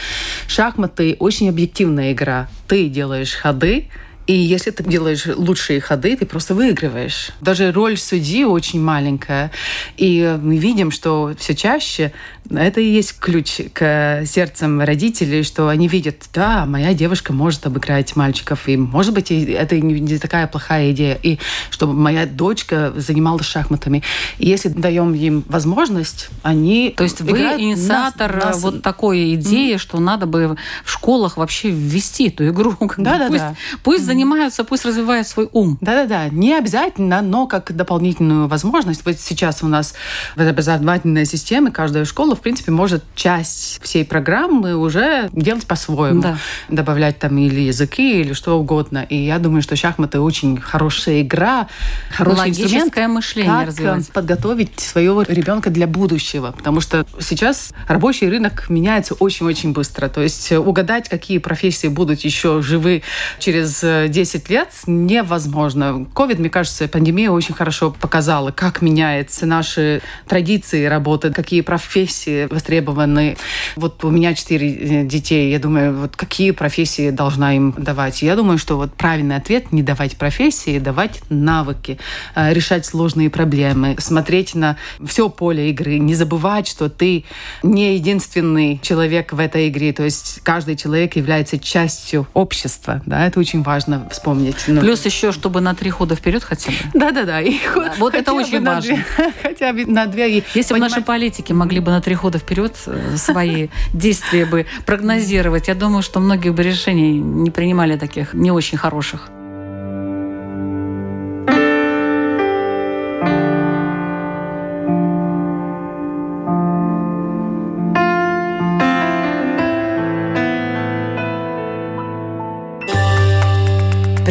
шахматы— 0.49 1.17
очень 1.19 1.49
объективная 1.49 2.13
игра. 2.13 2.49
Ты 2.69 2.89
делаешь 2.89 3.35
ходы, 3.35 3.89
и 4.27 4.33
если 4.33 4.71
ты 4.71 4.83
делаешь 4.83 5.27
лучшие 5.27 5.81
ходы, 5.81 6.17
ты 6.17 6.25
просто 6.25 6.55
выигрываешь. 6.55 7.31
Даже 7.43 7.73
роль 7.73 7.99
судьи 7.99 8.45
очень 8.45 8.81
маленькая. 8.81 9.51
И 9.99 10.39
мы 10.41 10.57
видим, 10.57 10.91
что 10.91 11.35
все 11.39 11.55
чаще 11.55 12.13
это 12.51 12.81
и 12.81 12.89
есть 12.89 13.19
ключ 13.19 13.61
к 13.73 14.25
сердцам 14.27 14.81
родителей, 14.81 15.43
что 15.43 15.69
они 15.69 15.89
видят, 15.89 16.25
да, 16.33 16.67
моя 16.67 16.95
девушка 16.95 17.33
может 17.33 17.67
обыграть 17.67 18.17
мальчиков, 18.17 18.69
и, 18.69 18.77
может 18.77 19.15
быть, 19.15 19.31
это 19.31 19.81
не 19.81 20.19
такая 20.19 20.47
плохая 20.47 20.93
идея, 20.93 21.19
и 21.23 21.39
чтобы 21.71 21.95
моя 21.95 22.27
дочка 22.27 22.93
занималась 22.97 23.47
шахматами. 23.47 24.03
И 24.39 24.49
если 24.49 24.69
даем 24.69 25.15
им 25.15 25.45
возможность, 25.49 26.29
они 26.43 26.95
То 26.97 27.05
есть 27.05 27.21
вы 27.21 27.39
инициатор 27.39 28.37
нас, 28.37 28.45
нас... 28.45 28.63
вот 28.63 28.83
такой 28.83 29.35
идеи, 29.35 29.75
mm-hmm. 29.75 29.79
что 29.79 30.01
надо 30.01 30.27
бы 30.27 30.57
в 30.85 30.91
школах 30.91 31.37
вообще 31.37 31.71
ввести 31.71 32.29
эту 32.29 32.49
игру. 32.49 32.77
Да, 32.99 33.19
да, 33.19 33.27
пусть, 33.29 33.41
да. 33.41 33.55
Пусть 33.83 34.05
занимаются, 34.05 34.65
пусть 34.65 34.85
развивают 34.85 35.27
свой 35.27 35.49
ум. 35.53 35.79
Да-да-да, 35.81 36.29
не 36.29 36.55
обязательно, 36.55 37.23
но 37.23 37.47
как 37.47 37.75
дополнительную 37.75 38.49
возможность. 38.49 39.05
Вот 39.05 39.19
сейчас 39.19 39.63
у 39.63 39.67
нас 39.67 39.95
в 40.37 40.47
образовательной 40.47 41.27
системе 41.27 41.71
каждая 41.71 42.05
школа, 42.05 42.34
в 42.35 42.41
принципе, 42.41 42.71
может 42.73 43.03
часть 43.15 43.81
всей 43.83 44.05
программы 44.05 44.77
уже 44.77 45.29
делать 45.33 45.67
по-своему. 45.67 46.23
Да. 46.23 46.39
Добавлять 46.69 47.19
там 47.19 47.37
или 47.39 47.61
языки, 47.61 48.21
или 48.21 48.33
что 48.33 48.59
угодно. 48.59 49.07
И 49.09 49.17
я 49.17 49.39
думаю, 49.39 49.63
что 49.63 49.77
шахматы 49.77 50.21
очень 50.21 50.59
хорошая 50.59 51.23
игра, 51.23 51.69
хороший 52.11 52.39
Логическое 52.39 53.09
мышление 53.09 53.53
как 53.53 53.67
развивать. 53.69 54.09
подготовить 54.11 54.81
своего 54.81 55.23
ребенка 55.23 55.71
для 55.71 55.87
будущего. 55.87 56.53
Потому 56.57 56.81
что 56.81 57.07
сейчас 57.21 57.73
рабочий 57.89 58.29
рынок 58.29 58.69
меняется 58.69 59.15
очень-очень 59.15 59.73
быстро. 59.73 60.09
То 60.09 60.23
есть 60.23 60.53
угадать, 60.53 61.09
какие 61.09 61.39
профессии 61.39 61.89
будут 61.89 62.21
еще 62.21 62.63
живы 62.63 63.03
через 63.39 63.81
10 63.81 64.51
лет 64.51 64.69
невозможно. 64.87 66.07
Ковид, 66.15 66.39
мне 66.39 66.51
кажется, 66.51 66.89
пандемия 66.89 67.31
очень 67.31 67.55
хорошо 67.55 67.91
показала, 67.91 68.51
как 68.51 68.83
меняются 68.83 69.47
наши 69.47 70.03
традиции 70.27 70.87
работы, 70.87 71.33
какие 71.33 71.61
профессии 71.61 72.24
востребованы. 72.51 73.37
Вот 73.77 74.05
у 74.05 74.11
меня 74.11 74.35
четыре 74.35 75.03
э, 75.03 75.05
детей, 75.05 75.51
я 75.51 75.59
думаю, 75.59 75.95
вот 75.95 76.17
какие 76.17 76.51
профессии 76.51 77.11
должна 77.11 77.55
им 77.55 77.75
давать. 77.77 78.23
Я 78.23 78.37
думаю, 78.37 78.59
что 78.59 78.77
вот 78.77 78.95
правильный 78.95 79.37
ответ 79.37 79.73
не 79.73 79.83
давать 79.83 80.17
профессии, 80.17 80.79
давать 80.79 81.23
навыки, 81.29 81.99
э, 82.35 82.53
решать 82.53 82.87
сложные 82.87 83.31
проблемы, 83.31 83.97
смотреть 83.99 84.55
на 84.55 84.77
все 85.07 85.29
поле 85.29 85.71
игры, 85.71 85.99
не 85.99 86.15
забывать, 86.15 86.67
что 86.67 86.89
ты 86.89 87.25
не 87.63 87.95
единственный 87.95 88.79
человек 88.83 89.33
в 89.33 89.39
этой 89.39 89.69
игре, 89.69 89.93
то 89.93 90.05
есть 90.05 90.41
каждый 90.43 90.77
человек 90.77 91.17
является 91.17 91.59
частью 91.59 92.27
общества, 92.35 93.03
да, 93.07 93.27
это 93.27 93.41
очень 93.41 93.63
важно 93.63 94.09
вспомнить. 94.11 94.57
Ну. 94.67 94.81
Плюс 94.81 95.05
еще, 95.05 95.33
чтобы 95.33 95.61
на 95.61 95.75
три 95.75 95.91
хода 95.91 96.15
вперед 96.15 96.43
хотя 96.43 96.71
бы. 96.71 96.77
Да-да-да. 96.95 97.41
Да, 97.43 97.95
вот 97.99 98.15
это 98.15 98.33
очень 98.33 98.65
важно. 98.65 98.95
Две, 98.95 99.05
хотя 99.43 99.73
бы 99.73 99.87
на 99.87 100.07
две. 100.07 100.45
Если 100.55 100.73
понимать... 100.73 100.91
бы 100.91 100.97
наши 100.97 101.03
политики 101.03 101.53
могли 101.53 101.81
бы 101.81 101.91
на 101.91 102.01
три 102.01 102.14
хода 102.17 102.39
вперед 102.39 102.75
э, 102.87 103.17
свои 103.17 103.69
действия 103.93 104.47
бы 104.47 104.67
прогнозировать, 104.87 105.69
я 105.69 105.75
думаю, 105.75 106.03
что 106.03 106.21
многие 106.21 106.51
бы 106.51 106.63
решений 106.63 107.19
не 107.19 107.51
принимали 107.51 107.97
таких 107.97 108.35
не 108.35 108.51
очень 108.51 108.79
хороших. 108.79 109.31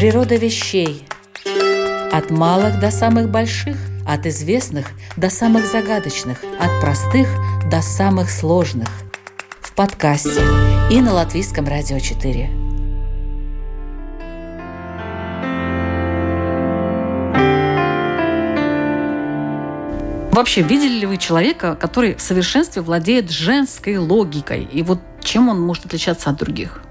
Природа 0.04 0.36
вещей. 0.36 1.06
От 2.12 2.30
малых 2.30 2.78
до 2.82 2.92
самых 2.92 3.30
больших, 3.30 3.78
от 4.06 4.26
известных 4.26 4.88
до 5.16 5.30
самых 5.30 5.66
загадочных, 5.66 6.40
от 6.60 6.82
простых 6.82 7.30
до 7.74 7.82
самых 7.82 8.30
сложных. 8.30 8.88
В 9.60 9.74
подкасте 9.74 10.44
и 10.92 11.02
на 11.02 11.12
Латвийском 11.12 11.68
радио 11.68 11.98
4. 11.98 12.48
Вообще, 20.32 20.62
видели 20.62 21.00
ли 21.00 21.08
вы 21.08 21.18
человека, 21.18 21.76
который 21.76 22.14
в 22.14 22.22
совершенстве 22.22 22.84
владеет 22.84 23.32
женской 23.32 23.98
логикой? 23.98 24.66
И 24.66 24.84
вот 24.84 25.00
чем 25.24 25.50
он 25.50 25.60
может 25.60 25.88
отличаться 25.88 26.30
от 26.30 26.38
других? 26.38 26.84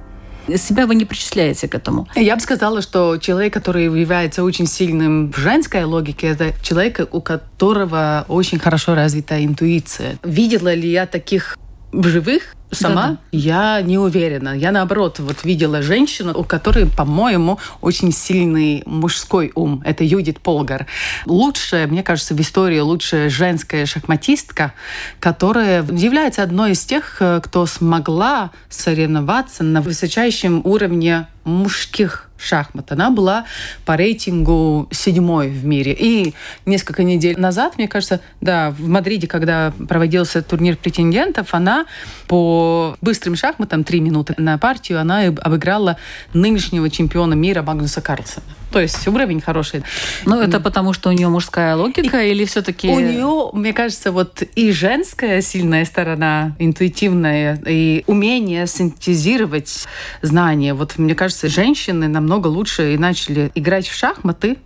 Себя 0.56 0.86
вы 0.86 0.94
не 0.94 1.04
причисляете 1.04 1.68
к 1.68 1.74
этому. 1.74 2.08
Я 2.14 2.36
бы 2.36 2.42
сказала, 2.42 2.82
что 2.82 3.16
человек, 3.18 3.52
который 3.52 3.84
является 3.84 4.42
очень 4.42 4.66
сильным 4.66 5.32
в 5.32 5.36
женской 5.36 5.84
логике, 5.84 6.28
это 6.28 6.52
человек, 6.62 7.00
у 7.12 7.20
которого 7.20 8.24
очень 8.28 8.58
хорошо 8.58 8.94
развита 8.94 9.44
интуиция. 9.44 10.18
Видела 10.22 10.74
ли 10.74 10.90
я 10.90 11.06
таких 11.06 11.56
в 11.92 12.08
живых 12.08 12.54
сама 12.72 13.02
Да-да. 13.02 13.18
я 13.32 13.82
не 13.82 13.98
уверена. 13.98 14.56
Я 14.56 14.72
наоборот 14.72 15.18
вот 15.18 15.44
видела 15.44 15.82
женщину, 15.82 16.32
у 16.34 16.44
которой, 16.44 16.86
по-моему, 16.86 17.58
очень 17.80 18.12
сильный 18.12 18.82
мужской 18.86 19.52
ум. 19.54 19.82
Это 19.84 20.04
Юдит 20.04 20.40
Полгар. 20.40 20.86
Лучшая, 21.26 21.86
мне 21.86 22.02
кажется, 22.02 22.34
в 22.34 22.40
истории 22.40 22.80
лучшая 22.80 23.28
женская 23.28 23.86
шахматистка, 23.86 24.72
которая 25.20 25.84
является 25.84 26.42
одной 26.42 26.72
из 26.72 26.84
тех, 26.84 27.16
э, 27.20 27.40
кто 27.42 27.66
смогла 27.66 28.50
соревноваться 28.68 29.62
на 29.62 29.80
высочайшем 29.80 30.62
уровне 30.64 31.26
мужских 31.44 32.28
шахмат. 32.38 32.90
Она 32.92 33.10
была 33.10 33.46
по 33.84 33.96
рейтингу 33.96 34.88
седьмой 34.90 35.48
в 35.48 35.64
мире. 35.64 35.96
И 35.98 36.34
несколько 36.66 37.02
недель 37.04 37.38
назад, 37.38 37.78
мне 37.78 37.88
кажется, 37.88 38.20
да, 38.40 38.70
в 38.70 38.88
Мадриде, 38.88 39.26
когда 39.26 39.72
проводился 39.88 40.42
турнир 40.42 40.76
претендентов, 40.76 41.54
она 41.54 41.86
по 42.26 42.96
быстрым 43.00 43.36
шахматам, 43.36 43.84
три 43.84 44.00
минуты 44.00 44.34
на 44.38 44.58
партию, 44.58 45.00
она 45.00 45.22
обыграла 45.26 45.96
нынешнего 46.34 46.90
чемпиона 46.90 47.34
мира 47.34 47.62
Магнуса 47.62 48.00
Карлсона. 48.00 48.46
То 48.72 48.80
есть 48.80 49.06
уровень 49.06 49.40
хороший. 49.40 49.82
Ну, 50.24 50.40
это 50.40 50.58
потому, 50.58 50.92
что 50.92 51.10
у 51.10 51.12
нее 51.12 51.28
мужская 51.28 51.76
логика 51.76 52.22
и 52.22 52.32
или 52.32 52.44
все-таки... 52.44 52.88
У 52.88 52.98
нее, 52.98 53.50
мне 53.52 53.72
кажется, 53.72 54.10
вот 54.10 54.42
и 54.42 54.72
женская 54.72 55.40
сильная 55.40 55.84
сторона, 55.84 56.56
интуитивная, 56.58 57.60
и 57.66 58.04
умение 58.06 58.66
синтезировать 58.66 59.86
знания. 60.22 60.74
Вот 60.74 60.98
мне 60.98 61.14
кажется, 61.14 61.48
женщины 61.48 62.08
намного 62.08 62.48
лучше 62.48 62.94
и 62.94 62.98
начали 62.98 63.52
играть 63.54 63.86
в 63.86 63.94
шахматы, 63.94 64.56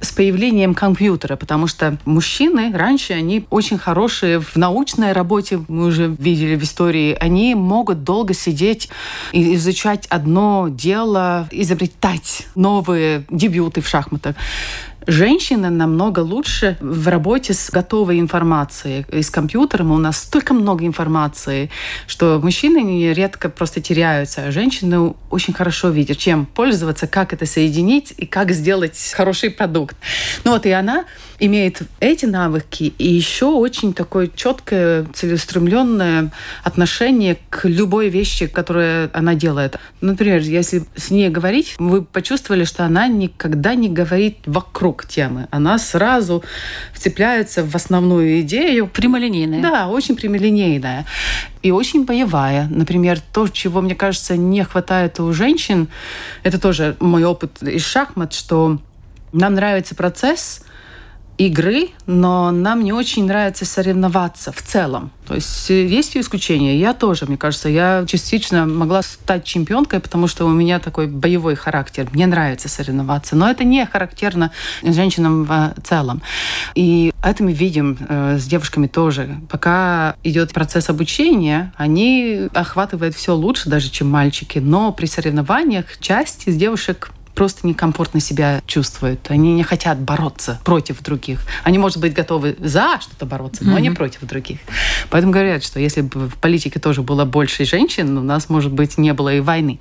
с 0.00 0.12
появлением 0.12 0.74
компьютера, 0.74 1.36
потому 1.36 1.66
что 1.66 1.98
мужчины 2.04 2.72
раньше, 2.72 3.12
они 3.12 3.46
очень 3.50 3.78
хорошие 3.78 4.40
в 4.40 4.56
научной 4.56 5.12
работе, 5.12 5.60
мы 5.68 5.86
уже 5.86 6.14
видели 6.18 6.56
в 6.56 6.62
истории, 6.62 7.16
они 7.20 7.54
могут 7.54 8.04
долго 8.04 8.34
сидеть 8.34 8.88
и 9.32 9.54
изучать 9.54 10.06
одно 10.06 10.68
дело, 10.70 11.48
изобретать 11.50 12.46
новые 12.54 13.24
дебюты 13.30 13.80
в 13.80 13.88
шахматах. 13.88 14.36
Женщины 15.06 15.70
намного 15.70 16.20
лучше 16.20 16.76
в 16.80 17.08
работе 17.08 17.54
с 17.54 17.70
готовой 17.70 18.20
информацией. 18.20 19.06
И 19.12 19.22
с 19.22 19.30
компьютером 19.30 19.92
у 19.92 19.98
нас 19.98 20.18
столько 20.18 20.54
много 20.54 20.86
информации, 20.86 21.70
что 22.06 22.38
мужчины 22.42 23.12
редко 23.12 23.48
просто 23.48 23.80
теряются, 23.80 24.46
а 24.46 24.50
женщины 24.50 25.14
очень 25.30 25.54
хорошо 25.54 25.88
видят, 25.88 26.18
чем 26.18 26.46
пользоваться, 26.46 27.06
как 27.06 27.32
это 27.32 27.46
соединить 27.46 28.12
и 28.16 28.26
как 28.26 28.52
сделать 28.52 29.12
хороший 29.14 29.50
продукт. 29.50 29.96
Ну 30.44 30.52
вот 30.52 30.66
и 30.66 30.70
она 30.70 31.04
имеет 31.40 31.82
эти 32.00 32.26
навыки 32.26 32.92
и 32.98 33.08
еще 33.08 33.46
очень 33.46 33.92
такое 33.92 34.28
четкое, 34.34 35.06
целеустремленное 35.12 36.30
отношение 36.62 37.38
к 37.48 37.66
любой 37.66 38.08
вещи, 38.08 38.46
которую 38.46 39.10
она 39.12 39.34
делает. 39.34 39.78
Например, 40.00 40.40
если 40.40 40.84
с 40.96 41.10
ней 41.10 41.30
говорить, 41.30 41.74
вы 41.78 42.02
почувствовали, 42.02 42.64
что 42.64 42.84
она 42.84 43.08
никогда 43.08 43.74
не 43.74 43.88
говорит 43.88 44.38
вокруг 44.46 45.06
темы. 45.06 45.48
Она 45.50 45.78
сразу 45.78 46.44
вцепляется 46.92 47.64
в 47.64 47.74
основную 47.74 48.42
идею. 48.42 48.86
Прямолинейная. 48.86 49.62
Да, 49.62 49.88
очень 49.88 50.16
прямолинейная. 50.16 51.06
И 51.62 51.70
очень 51.70 52.04
боевая. 52.04 52.68
Например, 52.70 53.18
то, 53.32 53.48
чего, 53.48 53.80
мне 53.80 53.94
кажется, 53.94 54.36
не 54.36 54.62
хватает 54.64 55.18
у 55.20 55.32
женщин, 55.32 55.88
это 56.42 56.60
тоже 56.60 56.96
мой 57.00 57.24
опыт 57.24 57.62
из 57.62 57.84
шахмат, 57.84 58.32
что 58.32 58.78
нам 59.32 59.54
нравится 59.54 59.94
процесс, 59.94 60.62
игры, 61.40 61.88
но 62.06 62.50
нам 62.50 62.84
не 62.84 62.92
очень 62.92 63.24
нравится 63.24 63.64
соревноваться 63.64 64.52
в 64.52 64.60
целом. 64.62 65.10
То 65.26 65.36
есть 65.36 65.70
э, 65.70 65.86
есть 65.86 66.14
исключения. 66.14 66.76
Я 66.76 66.92
тоже, 66.92 67.24
мне 67.24 67.38
кажется, 67.38 67.70
я 67.70 68.04
частично 68.06 68.66
могла 68.66 69.00
стать 69.00 69.44
чемпионкой, 69.44 70.00
потому 70.00 70.28
что 70.28 70.44
у 70.44 70.50
меня 70.50 70.80
такой 70.80 71.06
боевой 71.06 71.54
характер. 71.54 72.08
Мне 72.12 72.26
нравится 72.26 72.68
соревноваться. 72.68 73.36
Но 73.36 73.50
это 73.50 73.64
не 73.64 73.86
характерно 73.86 74.50
женщинам 74.82 75.44
в 75.44 75.74
целом. 75.82 76.20
И 76.74 77.10
это 77.24 77.42
мы 77.42 77.52
видим 77.52 77.96
э, 78.06 78.36
с 78.38 78.44
девушками 78.44 78.86
тоже. 78.86 79.40
Пока 79.48 80.16
идет 80.22 80.52
процесс 80.52 80.90
обучения, 80.90 81.72
они 81.76 82.48
охватывают 82.52 83.14
все 83.14 83.34
лучше 83.34 83.70
даже, 83.70 83.88
чем 83.88 84.10
мальчики. 84.10 84.58
Но 84.58 84.92
при 84.92 85.06
соревнованиях 85.06 85.98
часть 86.00 86.46
из 86.48 86.56
девушек 86.56 87.12
просто 87.40 87.66
некомфортно 87.66 88.20
себя 88.20 88.60
чувствуют. 88.66 89.30
Они 89.30 89.54
не 89.54 89.62
хотят 89.62 89.98
бороться 89.98 90.60
против 90.62 91.02
других. 91.02 91.40
Они, 91.64 91.78
может 91.78 91.96
быть, 91.96 92.12
готовы 92.12 92.54
за 92.58 92.98
что-то 93.00 93.24
бороться, 93.24 93.64
но 93.64 93.78
mm-hmm. 93.78 93.80
не 93.80 93.90
против 93.92 94.20
других. 94.24 94.58
Поэтому 95.08 95.32
говорят, 95.32 95.64
что 95.64 95.80
если 95.80 96.02
бы 96.02 96.28
в 96.28 96.36
политике 96.36 96.78
тоже 96.78 97.00
было 97.00 97.24
больше 97.24 97.64
женщин, 97.64 98.18
у 98.18 98.22
нас, 98.22 98.50
может 98.50 98.72
быть, 98.72 98.98
не 98.98 99.14
было 99.14 99.34
и 99.34 99.40
войны. 99.40 99.80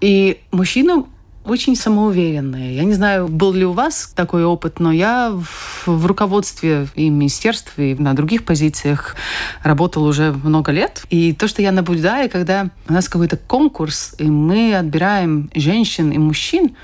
И 0.00 0.40
мужчинам 0.52 1.08
очень 1.44 1.74
самоуверенные. 1.74 2.76
Я 2.76 2.84
не 2.84 2.92
знаю, 2.92 3.28
был 3.28 3.52
ли 3.52 3.64
у 3.64 3.72
вас 3.72 4.12
такой 4.14 4.44
опыт, 4.44 4.78
но 4.78 4.92
я 4.92 5.30
в, 5.30 5.86
в 5.86 6.06
руководстве 6.06 6.86
и 6.94 7.08
министерстве, 7.08 7.92
и 7.92 7.94
на 7.94 8.14
других 8.14 8.44
позициях 8.44 9.16
работал 9.62 10.04
уже 10.04 10.32
много 10.32 10.70
лет. 10.70 11.02
И 11.10 11.32
то, 11.32 11.48
что 11.48 11.62
я 11.62 11.72
наблюдаю, 11.72 12.30
когда 12.30 12.68
у 12.88 12.92
нас 12.92 13.08
какой-то 13.08 13.36
конкурс, 13.36 14.14
и 14.18 14.24
мы 14.24 14.74
отбираем 14.74 15.50
женщин 15.54 16.10
и 16.10 16.18
мужчин, 16.18 16.76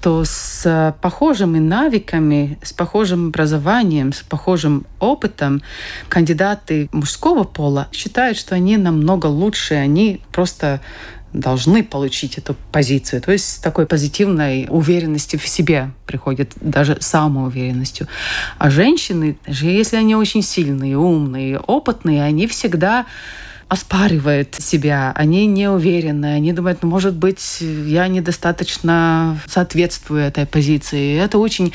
то 0.00 0.24
с 0.24 0.96
похожими 1.02 1.58
навыками, 1.58 2.58
с 2.62 2.72
похожим 2.72 3.28
образованием, 3.28 4.12
с 4.12 4.22
похожим 4.22 4.86
опытом 4.98 5.62
кандидаты 6.08 6.88
мужского 6.92 7.44
пола 7.44 7.88
считают, 7.92 8.38
что 8.38 8.54
они 8.54 8.76
намного 8.78 9.26
лучше, 9.26 9.74
они 9.74 10.22
просто 10.32 10.80
должны 11.32 11.84
получить 11.84 12.38
эту 12.38 12.56
позицию. 12.72 13.22
То 13.22 13.32
есть 13.32 13.56
с 13.56 13.58
такой 13.58 13.86
позитивной 13.86 14.66
уверенности 14.68 15.36
в 15.36 15.46
себе 15.46 15.90
приходит 16.06 16.52
даже 16.60 16.96
самоуверенностью. 17.00 18.08
А 18.58 18.70
женщины, 18.70 19.38
даже 19.46 19.66
если 19.66 19.96
они 19.96 20.14
очень 20.16 20.42
сильные, 20.42 20.96
умные, 20.98 21.58
опытные, 21.58 22.22
они 22.22 22.46
всегда 22.46 23.06
оспаривают 23.68 24.56
себя, 24.56 25.12
они 25.14 25.46
не 25.46 25.70
уверены, 25.70 26.34
они 26.34 26.52
думают, 26.52 26.82
ну, 26.82 26.88
может 26.88 27.14
быть, 27.14 27.60
я 27.60 28.08
недостаточно 28.08 29.38
соответствую 29.46 30.22
этой 30.22 30.44
позиции. 30.44 31.14
И 31.14 31.16
это 31.16 31.38
очень 31.38 31.72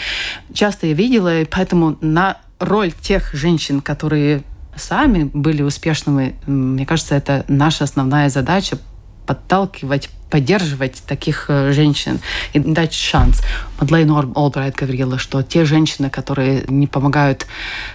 часто 0.54 0.88
я 0.88 0.94
видела, 0.94 1.40
и 1.40 1.46
поэтому 1.46 1.98
на 2.02 2.38
роль 2.60 2.92
тех 2.92 3.34
женщин, 3.34 3.80
которые 3.80 4.44
сами 4.76 5.24
были 5.34 5.62
успешными, 5.62 6.36
мне 6.46 6.86
кажется, 6.86 7.16
это 7.16 7.46
наша 7.48 7.86
основная 7.86 8.28
задача 8.28 8.78
подталкивать, 9.26 10.10
поддерживать 10.30 11.04
таких 11.08 11.46
э, 11.50 11.72
женщин 11.72 12.20
и 12.54 12.60
дать 12.60 12.94
шанс. 12.94 13.42
Мадлейн 13.80 14.12
Олбрайт 14.36 14.76
говорила, 14.76 15.18
что 15.18 15.42
те 15.44 15.66
женщины, 15.66 16.10
которые 16.10 16.66
не 16.68 16.88
помогают 16.88 17.46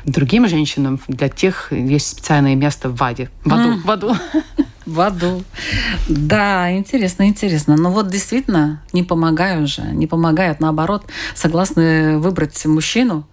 другим 0.04 0.48
женщинам, 0.48 1.00
для 1.08 1.28
тех 1.28 1.72
есть 1.72 2.08
специальное 2.08 2.54
место 2.54 2.88
в 2.88 3.02
аде. 3.02 3.30
В 3.44 3.52
аду. 3.52 3.70
Mm. 3.70 3.80
В 3.84 3.90
аду. 3.90 4.16
В 4.86 5.00
аду. 5.00 5.44
Да, 6.08 6.72
интересно, 6.72 7.28
интересно. 7.28 7.76
Но 7.76 7.90
вот 7.90 8.08
действительно 8.08 8.82
не 8.92 9.04
помогают 9.04 9.68
же, 9.68 9.82
не 9.82 10.06
помогают, 10.06 10.58
наоборот, 10.58 11.04
согласны 11.34 12.18
выбрать 12.18 12.64
мужчину, 12.66 13.24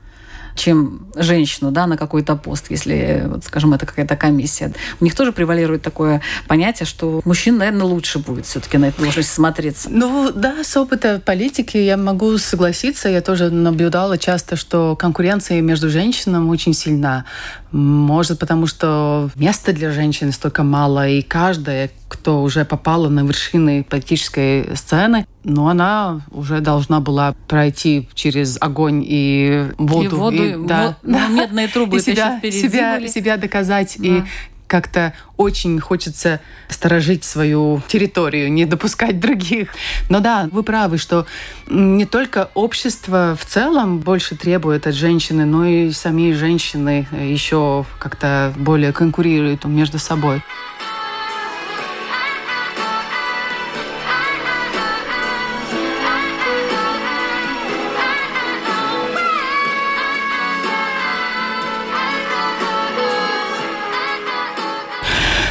чем 0.58 1.08
женщину 1.16 1.72
да, 1.72 1.88
на 1.88 1.98
какой-то 1.98 2.36
пост, 2.36 2.68
если, 2.70 3.24
вот, 3.28 3.46
скажем, 3.46 3.74
это 3.74 3.86
какая-то 3.86 4.16
комиссия. 4.16 4.74
У 5.00 5.04
них 5.04 5.16
тоже 5.16 5.32
превалирует 5.32 5.82
такое 5.82 6.22
понятие, 6.48 6.86
что 6.86 7.22
мужчин, 7.26 7.58
наверное, 7.58 7.86
лучше 7.86 8.20
будет 8.20 8.46
все-таки 8.46 8.78
на 8.78 8.86
эту 8.86 9.02
должность 9.02 9.32
смотреться. 9.32 9.90
Ну 9.92 10.32
да, 10.34 10.64
с 10.64 10.76
опыта 10.76 11.22
политики 11.24 11.78
я 11.78 11.98
могу 11.98 12.38
согласиться. 12.38 13.10
Я 13.10 13.22
тоже 13.22 13.50
наблюдала 13.50 14.18
часто, 14.18 14.56
что 14.56 14.96
конкуренция 14.96 15.62
между 15.62 15.90
женщинами 15.90 16.50
очень 16.50 16.74
сильна. 16.74 17.26
Может, 17.72 18.40
потому 18.40 18.66
что 18.68 19.30
места 19.36 19.74
для 19.74 19.92
женщин 19.92 20.32
столько 20.32 20.64
мало, 20.64 21.08
и 21.08 21.22
каждая, 21.22 21.90
кто 22.08 22.42
уже 22.42 22.66
попала 22.66 23.10
на 23.10 23.22
вершины 23.22 23.84
политической 23.84 24.76
сцены, 24.76 25.26
но 25.44 25.68
она 25.68 26.22
уже 26.32 26.60
должна 26.62 27.00
была 27.00 27.36
пройти 27.48 28.08
через 28.14 28.58
огонь 28.60 29.04
и 29.06 29.68
воду. 29.78 30.04
И 30.04 30.08
воду, 30.08 30.44
и, 30.44 30.68
да, 30.68 30.88
вот, 30.88 30.96
да. 31.04 31.28
медные 31.28 31.68
трубы 31.68 31.98
и 31.98 32.00
себя, 32.00 32.40
себя, 32.44 33.08
себя 33.08 33.38
доказать. 33.38 33.96
Да. 33.98 34.08
И 34.08 34.24
как-то 34.68 35.14
очень 35.38 35.80
хочется 35.80 36.42
сторожить 36.68 37.24
свою 37.24 37.82
территорию, 37.88 38.52
не 38.52 38.66
допускать 38.66 39.20
других. 39.20 39.70
Но 40.10 40.20
да, 40.20 40.50
вы 40.52 40.64
правы, 40.64 40.98
что 40.98 41.26
не 41.68 42.06
только 42.06 42.50
общество 42.54 43.38
в 43.40 43.46
целом 43.46 44.00
больше 44.00 44.36
требует 44.36 44.86
от 44.86 44.94
женщины, 44.94 45.46
но 45.46 45.66
и 45.66 45.92
сами 45.92 46.34
женщины 46.34 47.08
еще 47.12 47.86
как-то 48.00 48.54
более 48.58 48.92
конкурируют 48.92 49.66
между 49.66 50.00
собой. 50.00 50.42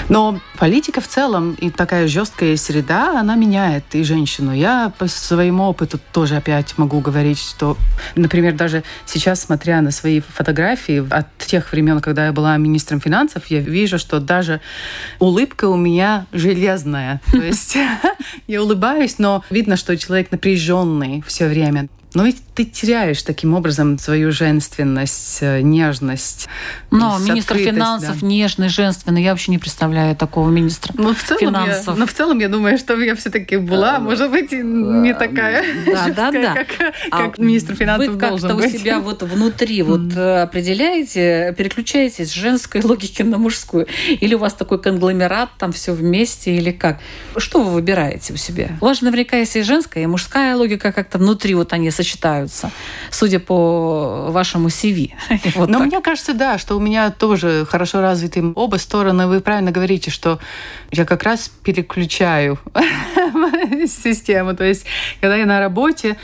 Но 0.08 0.40
политика 0.58 1.00
в 1.00 1.08
целом 1.08 1.54
и 1.54 1.70
такая 1.70 2.06
жесткая 2.06 2.56
среда, 2.56 3.20
она 3.20 3.34
меняет 3.34 3.84
и 3.92 4.04
женщину. 4.04 4.52
Я 4.52 4.92
по 4.98 5.08
своему 5.08 5.64
опыту 5.64 5.98
тоже 6.12 6.36
опять 6.36 6.78
могу 6.78 7.00
говорить, 7.00 7.38
что, 7.38 7.76
например, 8.14 8.54
даже 8.54 8.84
сейчас, 9.04 9.42
смотря 9.42 9.80
на 9.80 9.90
свои 9.90 10.20
фотографии 10.20 11.06
от 11.10 11.26
тех 11.38 11.72
времен, 11.72 12.00
когда 12.00 12.26
я 12.26 12.32
была 12.32 12.56
министром 12.56 13.00
финансов, 13.00 13.46
я 13.48 13.60
вижу, 13.60 13.98
что 13.98 14.20
даже 14.20 14.60
улыбка 15.18 15.66
у 15.66 15.76
меня 15.76 16.26
железная. 16.32 17.20
То 17.32 17.38
есть 17.42 17.76
я 18.46 18.62
улыбаюсь, 18.62 19.18
но 19.18 19.44
видно, 19.50 19.76
что 19.76 19.96
человек 19.96 20.30
напряженный 20.30 21.24
все 21.26 21.48
время. 21.48 21.88
Но 22.16 22.24
ведь 22.24 22.38
ты 22.54 22.64
теряешь 22.64 23.22
таким 23.22 23.52
образом 23.52 23.98
свою 23.98 24.32
женственность, 24.32 25.40
э, 25.42 25.60
нежность. 25.60 26.48
Но 26.90 27.18
министр 27.18 27.58
финансов 27.58 28.20
да. 28.22 28.26
нежный, 28.26 28.70
женственный. 28.70 29.22
Я 29.22 29.32
вообще 29.32 29.50
не 29.50 29.58
представляю 29.58 30.16
такого 30.16 30.48
министра 30.48 30.94
но 30.96 31.12
в 31.12 31.22
целом 31.22 31.40
финансов. 31.40 31.94
Я, 31.94 32.00
но 32.00 32.06
в 32.06 32.12
целом 32.14 32.38
я 32.38 32.48
думаю, 32.48 32.78
что 32.78 32.98
я 32.98 33.14
все-таки 33.16 33.58
была, 33.58 33.98
может 33.98 34.30
быть, 34.30 34.50
не 34.52 35.12
такая 35.12 35.62
да, 35.84 36.08
да, 36.16 36.32
да. 36.32 36.54
как, 36.54 36.94
а 37.10 37.26
как 37.26 37.38
министр 37.38 37.74
финансов 37.74 38.14
вы 38.14 38.18
должен 38.18 38.56
быть. 38.56 38.62
Как-то 38.62 38.76
у 38.76 38.80
себя 38.80 39.00
вот 39.00 39.22
внутри 39.22 39.82
вот 39.82 40.16
э, 40.16 40.40
определяете, 40.40 41.54
переключаетесь 41.58 42.30
с 42.30 42.32
женской 42.32 42.80
логики 42.80 43.20
на 43.20 43.36
мужскую? 43.36 43.86
Или 44.08 44.34
у 44.34 44.38
вас 44.38 44.54
такой 44.54 44.80
конгломерат, 44.80 45.50
там 45.58 45.70
все 45.72 45.92
вместе, 45.92 46.56
или 46.56 46.70
как? 46.70 46.98
Что 47.36 47.60
вы 47.60 47.72
выбираете 47.72 48.32
у 48.32 48.36
себя? 48.36 48.70
У 48.80 48.86
вас 48.86 49.00
же 49.00 49.04
наверняка 49.04 49.36
есть 49.36 49.54
и 49.56 49.62
женская, 49.62 50.04
и 50.04 50.06
мужская 50.06 50.56
логика 50.56 50.92
как-то 50.92 51.18
внутри 51.18 51.54
вот 51.54 51.74
они 51.74 51.90
сочетаются, 51.90 52.05
судя 53.10 53.40
по 53.40 54.26
вашему 54.30 54.68
CV. 54.68 55.12
вот 55.54 55.68
Но 55.68 55.78
так. 55.78 55.86
мне 55.88 56.00
кажется, 56.00 56.34
да, 56.34 56.58
что 56.58 56.76
у 56.76 56.80
меня 56.80 57.10
тоже 57.10 57.66
хорошо 57.68 58.00
развиты 58.00 58.42
оба 58.54 58.76
стороны. 58.76 59.26
Вы 59.26 59.40
правильно 59.40 59.70
говорите, 59.70 60.10
что 60.10 60.38
я 60.90 61.04
как 61.04 61.22
раз 61.22 61.50
переключаю 61.62 62.58
систему. 63.86 64.54
То 64.54 64.64
есть, 64.64 64.86
когда 65.20 65.36
я 65.36 65.46
на 65.46 65.60
работе, 65.60 66.16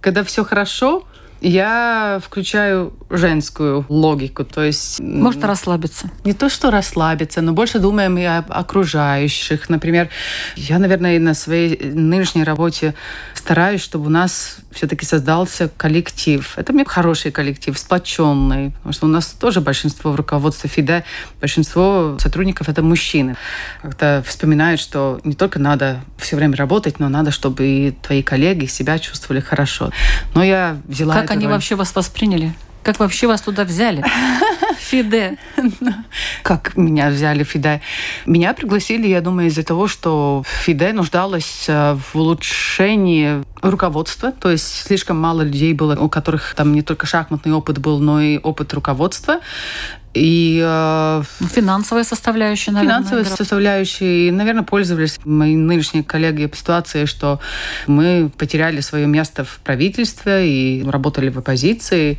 когда 0.00 0.24
все 0.24 0.44
хорошо, 0.44 1.04
я 1.46 2.20
включаю 2.24 2.92
женскую 3.08 3.86
логику, 3.88 4.44
то 4.44 4.64
есть... 4.64 4.98
Может 5.00 5.44
расслабиться. 5.44 6.10
Не 6.24 6.32
то, 6.32 6.48
что 6.48 6.70
расслабиться, 6.70 7.40
но 7.40 7.52
больше 7.52 7.78
думаем 7.78 8.18
и 8.18 8.24
об 8.24 8.46
окружающих. 8.50 9.68
Например, 9.68 10.08
я, 10.56 10.78
наверное, 10.78 11.18
на 11.20 11.34
своей 11.34 11.92
нынешней 11.92 12.42
работе 12.42 12.94
стараюсь, 13.34 13.80
чтобы 13.80 14.06
у 14.06 14.10
нас 14.10 14.58
все-таки 14.72 15.06
создался 15.06 15.68
коллектив. 15.68 16.52
Это 16.56 16.72
мне 16.72 16.84
хороший 16.84 17.30
коллектив, 17.30 17.78
сплоченный, 17.78 18.72
потому 18.72 18.92
что 18.92 19.06
у 19.06 19.08
нас 19.08 19.26
тоже 19.26 19.60
большинство 19.60 20.10
в 20.10 20.16
руководстве 20.16 20.68
ФИДе, 20.68 21.04
большинство 21.40 22.16
сотрудников 22.18 22.68
это 22.68 22.82
мужчины. 22.82 23.36
Как-то 23.82 24.24
вспоминают, 24.26 24.80
что 24.80 25.20
не 25.22 25.34
только 25.34 25.60
надо 25.60 26.00
все 26.18 26.34
время 26.34 26.56
работать, 26.56 26.98
но 26.98 27.08
надо, 27.08 27.30
чтобы 27.30 27.66
и 27.66 27.90
твои 27.92 28.22
коллеги 28.22 28.66
себя 28.66 28.98
чувствовали 28.98 29.40
хорошо. 29.40 29.92
Но 30.34 30.42
я 30.42 30.78
взяла 30.86 31.14
Как 31.14 31.35
они 31.36 31.46
роль. 31.46 31.54
вообще 31.54 31.74
вас 31.74 31.94
восприняли? 31.94 32.52
Как 32.82 33.00
вообще 33.00 33.26
вас 33.26 33.40
туда 33.40 33.64
взяли? 33.64 34.04
Фиде. 34.78 35.38
Как 36.42 36.76
меня 36.76 37.10
взяли 37.10 37.42
Фиде? 37.42 37.80
Меня 38.26 38.54
пригласили, 38.54 39.08
я 39.08 39.20
думаю, 39.20 39.48
из-за 39.48 39.64
того, 39.64 39.88
что 39.88 40.44
Фиде 40.46 40.92
нуждалась 40.92 41.64
э, 41.66 41.96
в 41.96 42.16
улучшении 42.16 43.42
руководство, 43.62 44.32
то 44.32 44.50
есть 44.50 44.86
слишком 44.86 45.18
мало 45.18 45.42
людей 45.42 45.72
было, 45.72 45.96
у 45.96 46.08
которых 46.08 46.54
там 46.54 46.72
не 46.72 46.82
только 46.82 47.06
шахматный 47.06 47.52
опыт 47.52 47.78
был, 47.78 47.98
но 47.98 48.20
и 48.20 48.38
опыт 48.38 48.72
руководства. 48.74 49.40
И 50.14 50.62
э, 50.64 51.22
финансовая 51.54 52.04
составляющая, 52.04 52.70
наверное. 52.70 52.96
Финансовая 52.96 53.24
игра. 53.24 53.36
составляющая. 53.36 54.28
И, 54.28 54.30
наверное, 54.30 54.62
пользовались 54.62 55.18
мои 55.24 55.54
нынешние 55.54 56.04
коллеги 56.04 56.46
по 56.46 56.56
ситуации, 56.56 57.04
что 57.04 57.38
мы 57.86 58.30
потеряли 58.38 58.80
свое 58.80 59.06
место 59.06 59.44
в 59.44 59.60
правительстве 59.62 60.48
и 60.48 60.84
работали 60.88 61.28
в 61.28 61.38
оппозиции. 61.38 62.18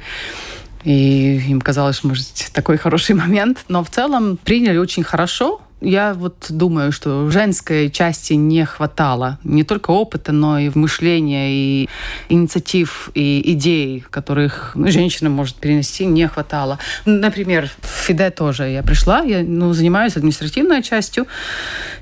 И 0.83 1.39
им 1.49 1.59
казалось, 1.59 2.03
может, 2.03 2.27
такой 2.53 2.77
хороший 2.77 3.15
момент. 3.15 3.65
Но 3.67 3.83
в 3.83 3.89
целом 3.89 4.37
приняли 4.37 4.77
очень 4.77 5.03
хорошо. 5.03 5.61
Я 5.79 6.15
вот 6.15 6.47
думаю, 6.49 6.91
что 6.91 7.29
женской 7.29 7.91
части 7.91 8.33
не 8.33 8.65
хватало. 8.65 9.37
Не 9.43 9.63
только 9.63 9.91
опыта, 9.91 10.31
но 10.31 10.57
и 10.57 10.71
мышления, 10.73 11.51
и 11.51 11.89
инициатив, 12.29 13.11
и 13.13 13.41
идей, 13.53 14.03
которых 14.09 14.71
женщина 14.75 15.29
может 15.29 15.57
перенести, 15.57 16.05
не 16.05 16.27
хватало. 16.27 16.79
Например, 17.05 17.69
в 17.81 18.05
ФИДЕ 18.05 18.31
тоже 18.31 18.69
я 18.69 18.81
пришла, 18.81 19.21
я 19.21 19.43
ну, 19.43 19.71
занимаюсь 19.73 20.17
административной 20.17 20.81
частью, 20.81 21.27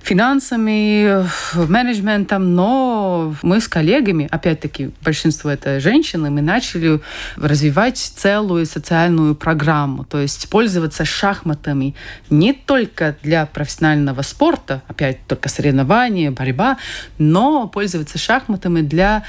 финансами, 0.01 1.25
менеджментом, 1.67 2.55
но 2.55 3.35
мы 3.41 3.59
с 3.59 3.67
коллегами, 3.67 4.27
опять-таки, 4.31 4.91
большинство 5.03 5.49
это 5.49 5.81
женщины, 5.81 6.29
мы 6.29 6.41
начали 6.41 7.01
развивать 7.35 7.97
целую 7.97 8.65
социальную 8.67 9.35
программу, 9.35 10.05
то 10.05 10.19
есть 10.19 10.47
пользоваться 10.49 11.03
шахматами 11.03 11.95
не 12.29 12.53
только 12.53 13.17
для 13.21 13.45
профессиональных 13.45 13.64
профессионального 13.65 14.21
спорта, 14.21 14.83
опять 14.87 15.25
только 15.27 15.49
соревнования, 15.49 16.29
борьба, 16.29 16.77
но 17.17 17.67
пользоваться 17.67 18.19
шахматами 18.19 18.81
для 18.81 19.23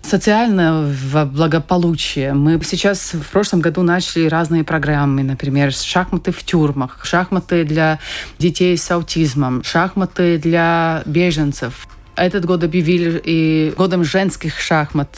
социального 0.00 1.24
благополучия. 1.24 2.34
Мы 2.34 2.60
сейчас 2.62 3.14
в 3.14 3.28
прошлом 3.30 3.60
году 3.60 3.82
начали 3.82 4.28
разные 4.28 4.62
программы, 4.62 5.24
например, 5.24 5.72
шахматы 5.72 6.30
в 6.30 6.44
тюрьмах, 6.44 7.04
шахматы 7.04 7.64
для 7.64 7.98
детей 8.38 8.76
с 8.76 8.90
аутизмом, 8.90 9.64
шахматы 9.64 10.38
для 10.38 11.02
беженцев. 11.04 11.88
Этот 12.16 12.44
год 12.44 12.62
объявили 12.62 13.20
и 13.24 13.72
годом 13.76 14.04
женских 14.04 14.60
шахмат. 14.60 15.08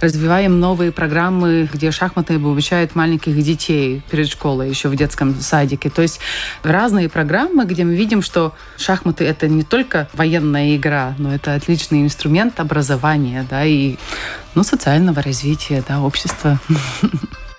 Развиваем 0.00 0.60
новые 0.60 0.92
программы, 0.92 1.68
где 1.72 1.90
шахматы 1.90 2.34
обучают 2.34 2.94
маленьких 2.94 3.36
детей 3.42 4.02
перед 4.10 4.28
школой, 4.28 4.68
еще 4.68 4.88
в 4.88 4.96
детском 4.96 5.34
садике. 5.40 5.90
То 5.90 6.02
есть 6.02 6.20
разные 6.62 7.08
программы, 7.08 7.64
где 7.64 7.84
мы 7.84 7.94
видим, 7.94 8.22
что 8.22 8.54
шахматы— 8.76 9.24
это 9.26 9.48
не 9.48 9.62
только 9.62 10.08
военная 10.12 10.76
игра, 10.76 11.14
но 11.18 11.34
это 11.34 11.54
отличный 11.54 12.02
инструмент 12.02 12.60
образования 12.60 13.46
да, 13.48 13.64
и 13.64 13.96
ну, 14.54 14.62
социального 14.62 15.22
развития 15.22 15.82
да, 15.86 16.00
общества. 16.00 16.60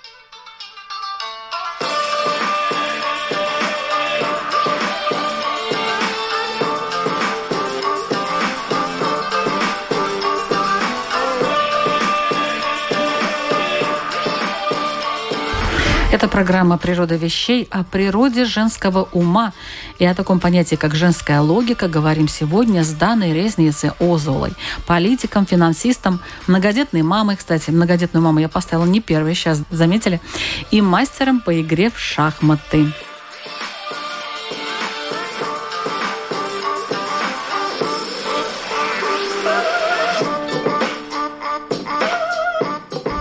Это 16.16 16.28
программа 16.28 16.78
«Природа 16.78 17.14
вещей» 17.16 17.68
о 17.70 17.84
природе 17.84 18.46
женского 18.46 19.06
ума 19.12 19.52
и 19.98 20.06
о 20.06 20.14
таком 20.14 20.40
понятии, 20.40 20.76
как 20.76 20.94
женская 20.94 21.42
логика, 21.42 21.88
говорим 21.88 22.26
сегодня 22.26 22.84
с 22.84 22.92
Даной 22.92 23.34
Резницей 23.34 23.90
Озолой, 24.00 24.54
политиком, 24.86 25.44
финансистом, 25.44 26.20
многодетной 26.46 27.02
мамой. 27.02 27.36
Кстати, 27.36 27.70
многодетную 27.70 28.24
маму 28.24 28.38
я 28.38 28.48
поставила 28.48 28.86
не 28.86 29.02
первой, 29.02 29.34
сейчас 29.34 29.60
заметили, 29.70 30.22
и 30.70 30.80
мастером 30.80 31.42
по 31.42 31.60
игре 31.60 31.90
в 31.90 31.98
шахматы. 31.98 32.94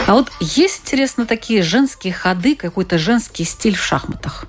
А 0.08 0.14
вот 0.14 0.32
есть, 0.40 0.82
интересно, 0.84 1.26
такие 1.26 1.64
женские 1.64 2.14
ходы, 2.14 2.56
какой-то 2.56 3.00
женский 3.00 3.44
стиль 3.44 3.76
в 3.76 3.84
шахматах? 3.84 4.46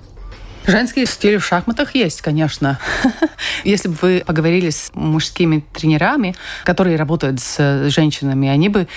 Женский 0.67 1.07
стиль 1.07 1.39
в 1.39 1.45
шахматах 1.45 1.95
есть, 1.95 2.21
конечно. 2.21 2.77
Если 3.63 3.87
бы 3.87 3.95
вы 3.99 4.23
поговорили 4.23 4.69
с 4.69 4.91
мужскими 4.93 5.65
тренерами, 5.73 6.35
которые 6.63 6.95
работают 6.95 7.39
с 7.39 7.89
женщинами, 7.89 8.49
они 8.49 8.69
бы 8.69 8.87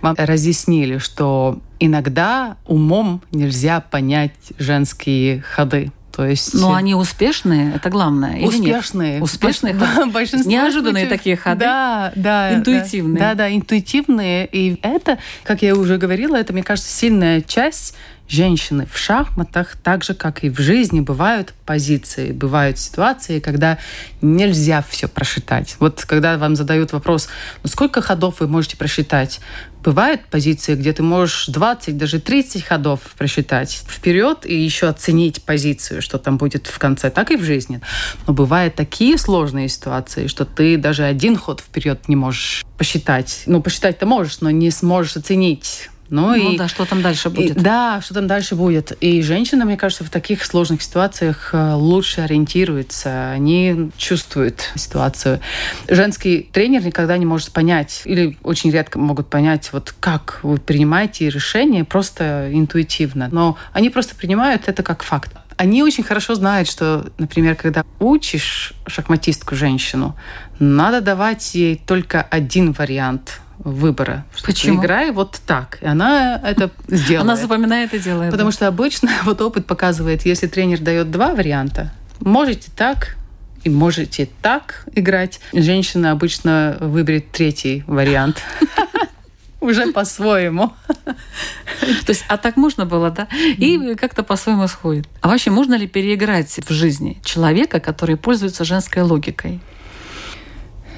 вам 0.00 0.16
разъяснили, 0.18 0.98
что 0.98 1.60
иногда 1.78 2.56
умом 2.66 3.22
нельзя 3.30 3.80
понять 3.80 4.34
женские 4.58 5.42
ходы. 5.42 5.92
То 6.18 6.26
есть... 6.26 6.52
Но 6.52 6.74
они 6.74 6.96
успешные, 6.96 7.74
это 7.76 7.90
главное. 7.90 8.44
Успешные. 8.44 9.12
Нет? 9.12 9.22
Успешные. 9.22 9.74
Большинство 10.12 10.50
Неожиданные 10.50 11.04
случаев, 11.04 11.08
такие 11.10 11.36
ходы. 11.36 11.60
Да, 11.60 12.12
да. 12.16 12.54
Интуитивные. 12.56 13.20
Да, 13.20 13.34
да, 13.34 13.54
интуитивные. 13.54 14.48
И 14.50 14.80
это, 14.82 15.18
как 15.44 15.62
я 15.62 15.76
уже 15.76 15.96
говорила, 15.96 16.34
это, 16.34 16.52
мне 16.52 16.64
кажется, 16.64 16.90
сильная 16.90 17.40
часть 17.40 17.94
женщины 18.28 18.86
в 18.92 18.98
шахматах, 18.98 19.76
так 19.76 20.04
же, 20.04 20.14
как 20.14 20.44
и 20.44 20.50
в 20.50 20.58
жизни, 20.58 21.00
бывают 21.00 21.54
позиции, 21.64 22.32
бывают 22.32 22.78
ситуации, 22.78 23.40
когда 23.40 23.78
нельзя 24.20 24.84
все 24.88 25.08
просчитать. 25.08 25.76
Вот 25.78 26.04
когда 26.04 26.36
вам 26.36 26.54
задают 26.54 26.92
вопрос, 26.92 27.28
ну 27.62 27.70
сколько 27.70 28.02
ходов 28.02 28.40
вы 28.40 28.48
можете 28.48 28.76
просчитать? 28.76 29.40
Бывают 29.84 30.22
позиции, 30.26 30.74
где 30.74 30.92
ты 30.92 31.02
можешь 31.02 31.46
20, 31.46 31.96
даже 31.96 32.20
30 32.20 32.64
ходов 32.64 33.00
просчитать 33.16 33.84
вперед 33.88 34.44
и 34.44 34.54
еще 34.54 34.88
оценить 34.88 35.42
позицию, 35.42 36.02
что 36.02 36.18
там 36.18 36.36
будет 36.36 36.66
в 36.66 36.78
конце, 36.78 37.10
так 37.10 37.30
и 37.30 37.36
в 37.36 37.44
жизни. 37.44 37.80
Но 38.26 38.32
бывают 38.32 38.74
такие 38.74 39.16
сложные 39.18 39.68
ситуации, 39.68 40.26
что 40.26 40.44
ты 40.44 40.76
даже 40.76 41.04
один 41.04 41.36
ход 41.36 41.60
вперед 41.60 42.08
не 42.08 42.16
можешь 42.16 42.64
посчитать. 42.76 43.42
Ну, 43.46 43.62
посчитать 43.62 43.98
ты 43.98 44.06
можешь, 44.06 44.40
но 44.40 44.50
не 44.50 44.70
сможешь 44.70 45.16
оценить 45.16 45.90
ну, 46.10 46.28
ну 46.28 46.52
и, 46.54 46.56
да, 46.56 46.68
что 46.68 46.84
там 46.84 47.02
дальше 47.02 47.28
будет. 47.30 47.56
И, 47.56 47.60
да, 47.60 48.00
что 48.00 48.14
там 48.14 48.26
дальше 48.26 48.54
будет. 48.54 48.92
И 49.00 49.22
женщина, 49.22 49.64
мне 49.64 49.76
кажется, 49.76 50.04
в 50.04 50.10
таких 50.10 50.44
сложных 50.44 50.82
ситуациях 50.82 51.50
э, 51.52 51.74
лучше 51.74 52.22
ориентируется, 52.22 53.30
они 53.30 53.90
чувствуют 53.96 54.70
ситуацию. 54.74 55.40
Женский 55.88 56.48
тренер 56.52 56.84
никогда 56.84 57.16
не 57.18 57.26
может 57.26 57.52
понять, 57.52 58.02
или 58.04 58.38
очень 58.42 58.70
редко 58.70 58.98
могут 58.98 59.28
понять, 59.28 59.70
вот 59.72 59.94
как 60.00 60.40
вы 60.42 60.58
принимаете 60.58 61.28
решение 61.28 61.84
просто 61.84 62.50
интуитивно. 62.52 63.28
Но 63.30 63.56
они 63.72 63.90
просто 63.90 64.14
принимают 64.14 64.68
это 64.68 64.82
как 64.82 65.02
факт 65.02 65.32
они 65.58 65.82
очень 65.82 66.04
хорошо 66.04 66.36
знают, 66.36 66.70
что, 66.70 67.06
например, 67.18 67.56
когда 67.56 67.84
учишь 67.98 68.74
шахматистку 68.86 69.56
женщину, 69.56 70.14
надо 70.60 71.00
давать 71.00 71.52
ей 71.56 71.82
только 71.84 72.22
один 72.22 72.70
вариант 72.70 73.40
выбора. 73.58 74.24
Почему? 74.44 74.80
Играй 74.80 75.10
вот 75.10 75.40
так. 75.46 75.78
И 75.80 75.86
она 75.86 76.40
это 76.44 76.70
сделает. 76.88 77.22
Она 77.22 77.36
запоминает 77.36 77.94
и 77.94 77.98
делает. 77.98 78.30
Потому 78.30 78.50
что 78.50 78.66
обычно 78.66 79.10
вот 79.24 79.40
опыт 79.40 79.66
показывает, 79.66 80.24
если 80.24 80.46
тренер 80.46 80.80
дает 80.80 81.10
два 81.10 81.34
варианта, 81.34 81.92
можете 82.20 82.70
так, 82.74 83.16
и 83.64 83.70
можете 83.70 84.28
так 84.40 84.86
играть. 84.94 85.40
Женщина 85.52 86.12
обычно 86.12 86.76
выберет 86.80 87.30
третий 87.32 87.84
вариант. 87.86 88.42
Уже 89.60 89.90
по-своему. 89.92 90.72
То 91.04 92.08
есть, 92.08 92.24
а 92.28 92.36
так 92.36 92.56
можно 92.56 92.86
было, 92.86 93.10
да? 93.10 93.26
И 93.34 93.96
как-то 93.96 94.22
по-своему 94.22 94.68
сходит. 94.68 95.08
А 95.20 95.28
вообще, 95.28 95.50
можно 95.50 95.74
ли 95.74 95.88
переиграть 95.88 96.60
в 96.64 96.72
жизни 96.72 97.20
человека, 97.24 97.80
который 97.80 98.16
пользуется 98.16 98.64
женской 98.64 99.02
логикой? 99.02 99.60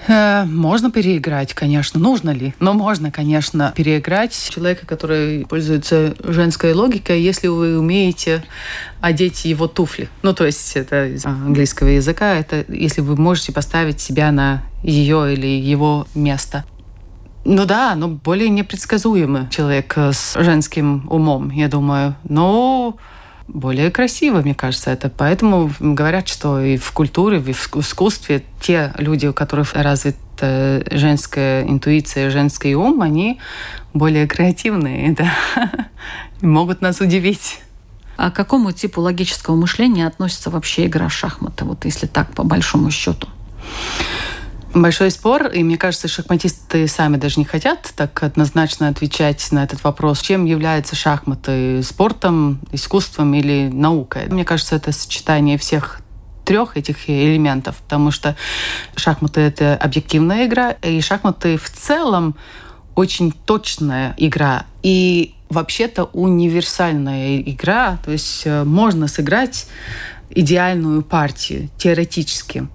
Э, 0.08 0.44
можно 0.44 0.90
переиграть, 0.90 1.54
конечно. 1.54 2.00
Нужно 2.00 2.30
ли? 2.30 2.54
Но 2.58 2.72
можно, 2.72 3.10
конечно, 3.10 3.72
переиграть 3.76 4.50
человека, 4.50 4.86
который 4.86 5.46
пользуется 5.46 6.14
женской 6.22 6.72
логикой, 6.72 7.20
если 7.20 7.48
вы 7.48 7.78
умеете 7.78 8.42
одеть 9.00 9.44
его 9.44 9.66
туфли. 9.66 10.08
Ну, 10.22 10.34
то 10.34 10.46
есть 10.46 10.76
это 10.76 11.06
из 11.06 11.24
английского 11.24 11.88
языка. 11.88 12.34
Это 12.34 12.64
если 12.68 13.00
вы 13.00 13.16
можете 13.16 13.52
поставить 13.52 14.00
себя 14.00 14.32
на 14.32 14.62
ее 14.82 15.32
или 15.34 15.46
его 15.46 16.06
место. 16.14 16.64
Ну 17.44 17.64
да, 17.64 17.94
но 17.94 18.08
более 18.08 18.50
непредсказуемый 18.50 19.48
человек 19.48 19.96
с 19.96 20.34
женским 20.38 21.06
умом, 21.08 21.50
я 21.50 21.68
думаю. 21.68 22.14
Но 22.24 22.96
более 23.52 23.90
красиво, 23.90 24.40
мне 24.40 24.54
кажется, 24.54 24.90
это. 24.90 25.10
Поэтому 25.10 25.72
говорят, 25.80 26.28
что 26.28 26.60
и 26.60 26.76
в 26.76 26.92
культуре, 26.92 27.38
и 27.38 27.52
в 27.52 27.76
искусстве 27.76 28.44
те 28.60 28.92
люди, 28.98 29.26
у 29.26 29.32
которых 29.32 29.74
развит 29.74 30.16
женская 30.40 31.64
интуиция, 31.64 32.30
женский 32.30 32.74
ум, 32.74 33.02
они 33.02 33.38
более 33.92 34.26
креативные, 34.26 35.12
да, 35.18 35.32
и 36.40 36.46
могут 36.46 36.80
нас 36.80 37.00
удивить. 37.00 37.60
А 38.16 38.30
к 38.30 38.34
какому 38.34 38.72
типу 38.72 39.00
логического 39.00 39.56
мышления 39.56 40.06
относится 40.06 40.50
вообще 40.50 40.86
игра 40.86 41.08
в 41.08 41.12
шахматы, 41.12 41.64
вот 41.64 41.84
если 41.84 42.06
так, 42.06 42.34
по 42.34 42.42
большому 42.42 42.90
счету? 42.90 43.28
Большой 44.74 45.10
спор, 45.10 45.48
и 45.48 45.64
мне 45.64 45.76
кажется, 45.76 46.06
шахматисты 46.06 46.86
сами 46.86 47.16
даже 47.16 47.40
не 47.40 47.44
хотят 47.44 47.92
так 47.96 48.22
однозначно 48.22 48.86
отвечать 48.86 49.50
на 49.50 49.64
этот 49.64 49.82
вопрос, 49.82 50.20
чем 50.20 50.44
являются 50.44 50.94
шахматы 50.94 51.82
спортом, 51.82 52.60
искусством 52.70 53.34
или 53.34 53.68
наукой. 53.72 54.26
Мне 54.26 54.44
кажется, 54.44 54.76
это 54.76 54.92
сочетание 54.92 55.58
всех 55.58 56.00
трех 56.44 56.76
этих 56.76 57.10
элементов, 57.10 57.76
потому 57.82 58.12
что 58.12 58.36
шахматы— 58.94 59.40
это 59.42 59.76
объективная 59.76 60.46
игра, 60.46 60.70
и 60.70 61.00
шахматы 61.00 61.56
в 61.56 61.68
целом 61.68 62.36
очень 62.94 63.32
точная 63.32 64.14
игра. 64.18 64.66
И 64.84 65.34
вообще-то 65.48 66.04
универсальная 66.12 67.40
игра, 67.40 67.98
то 68.04 68.12
есть 68.12 68.42
э, 68.44 68.62
можно 68.62 69.08
сыграть 69.08 69.66
идеальную 70.30 71.02
партию 71.02 71.70
теоретически. 71.76 72.68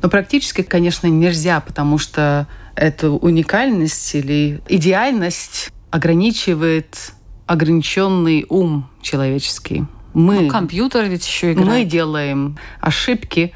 Но 0.00 0.08
практически, 0.08 0.62
конечно, 0.62 1.06
нельзя, 1.06 1.60
потому 1.60 1.98
что 1.98 2.46
эта 2.74 3.10
уникальность 3.10 4.14
или 4.14 4.60
идеальность 4.68 5.70
ограничивает 5.90 7.12
ограниченный 7.46 8.46
ум 8.48 8.88
человеческий. 9.02 9.84
Мы, 10.14 10.40
ну, 10.42 10.48
компьютер 10.48 11.04
ведь 11.04 11.26
еще 11.26 11.52
играет. 11.52 11.68
Мы 11.68 11.84
делаем 11.84 12.58
ошибки, 12.80 13.52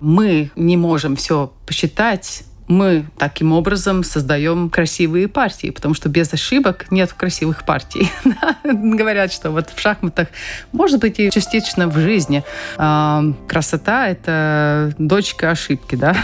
мы 0.00 0.50
не 0.56 0.76
можем 0.76 1.16
все 1.16 1.52
посчитать, 1.66 2.44
мы 2.68 3.06
таким 3.16 3.52
образом 3.52 4.02
создаем 4.02 4.70
красивые 4.70 5.28
партии, 5.28 5.70
потому 5.70 5.94
что 5.94 6.08
без 6.08 6.32
ошибок 6.32 6.90
нет 6.90 7.12
красивых 7.12 7.64
партий. 7.64 8.10
Говорят, 8.64 9.32
что 9.32 9.50
вот 9.50 9.70
в 9.70 9.80
шахматах, 9.80 10.28
может 10.72 11.00
быть, 11.00 11.20
и 11.20 11.30
частично 11.30 11.86
в 11.86 11.98
жизни 11.98 12.42
а, 12.76 13.22
красота— 13.48 14.08
это 14.08 14.94
дочка 14.98 15.50
ошибки, 15.50 15.94
да? 15.94 16.16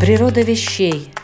Природа 0.00 0.42
вещей– 0.42 1.10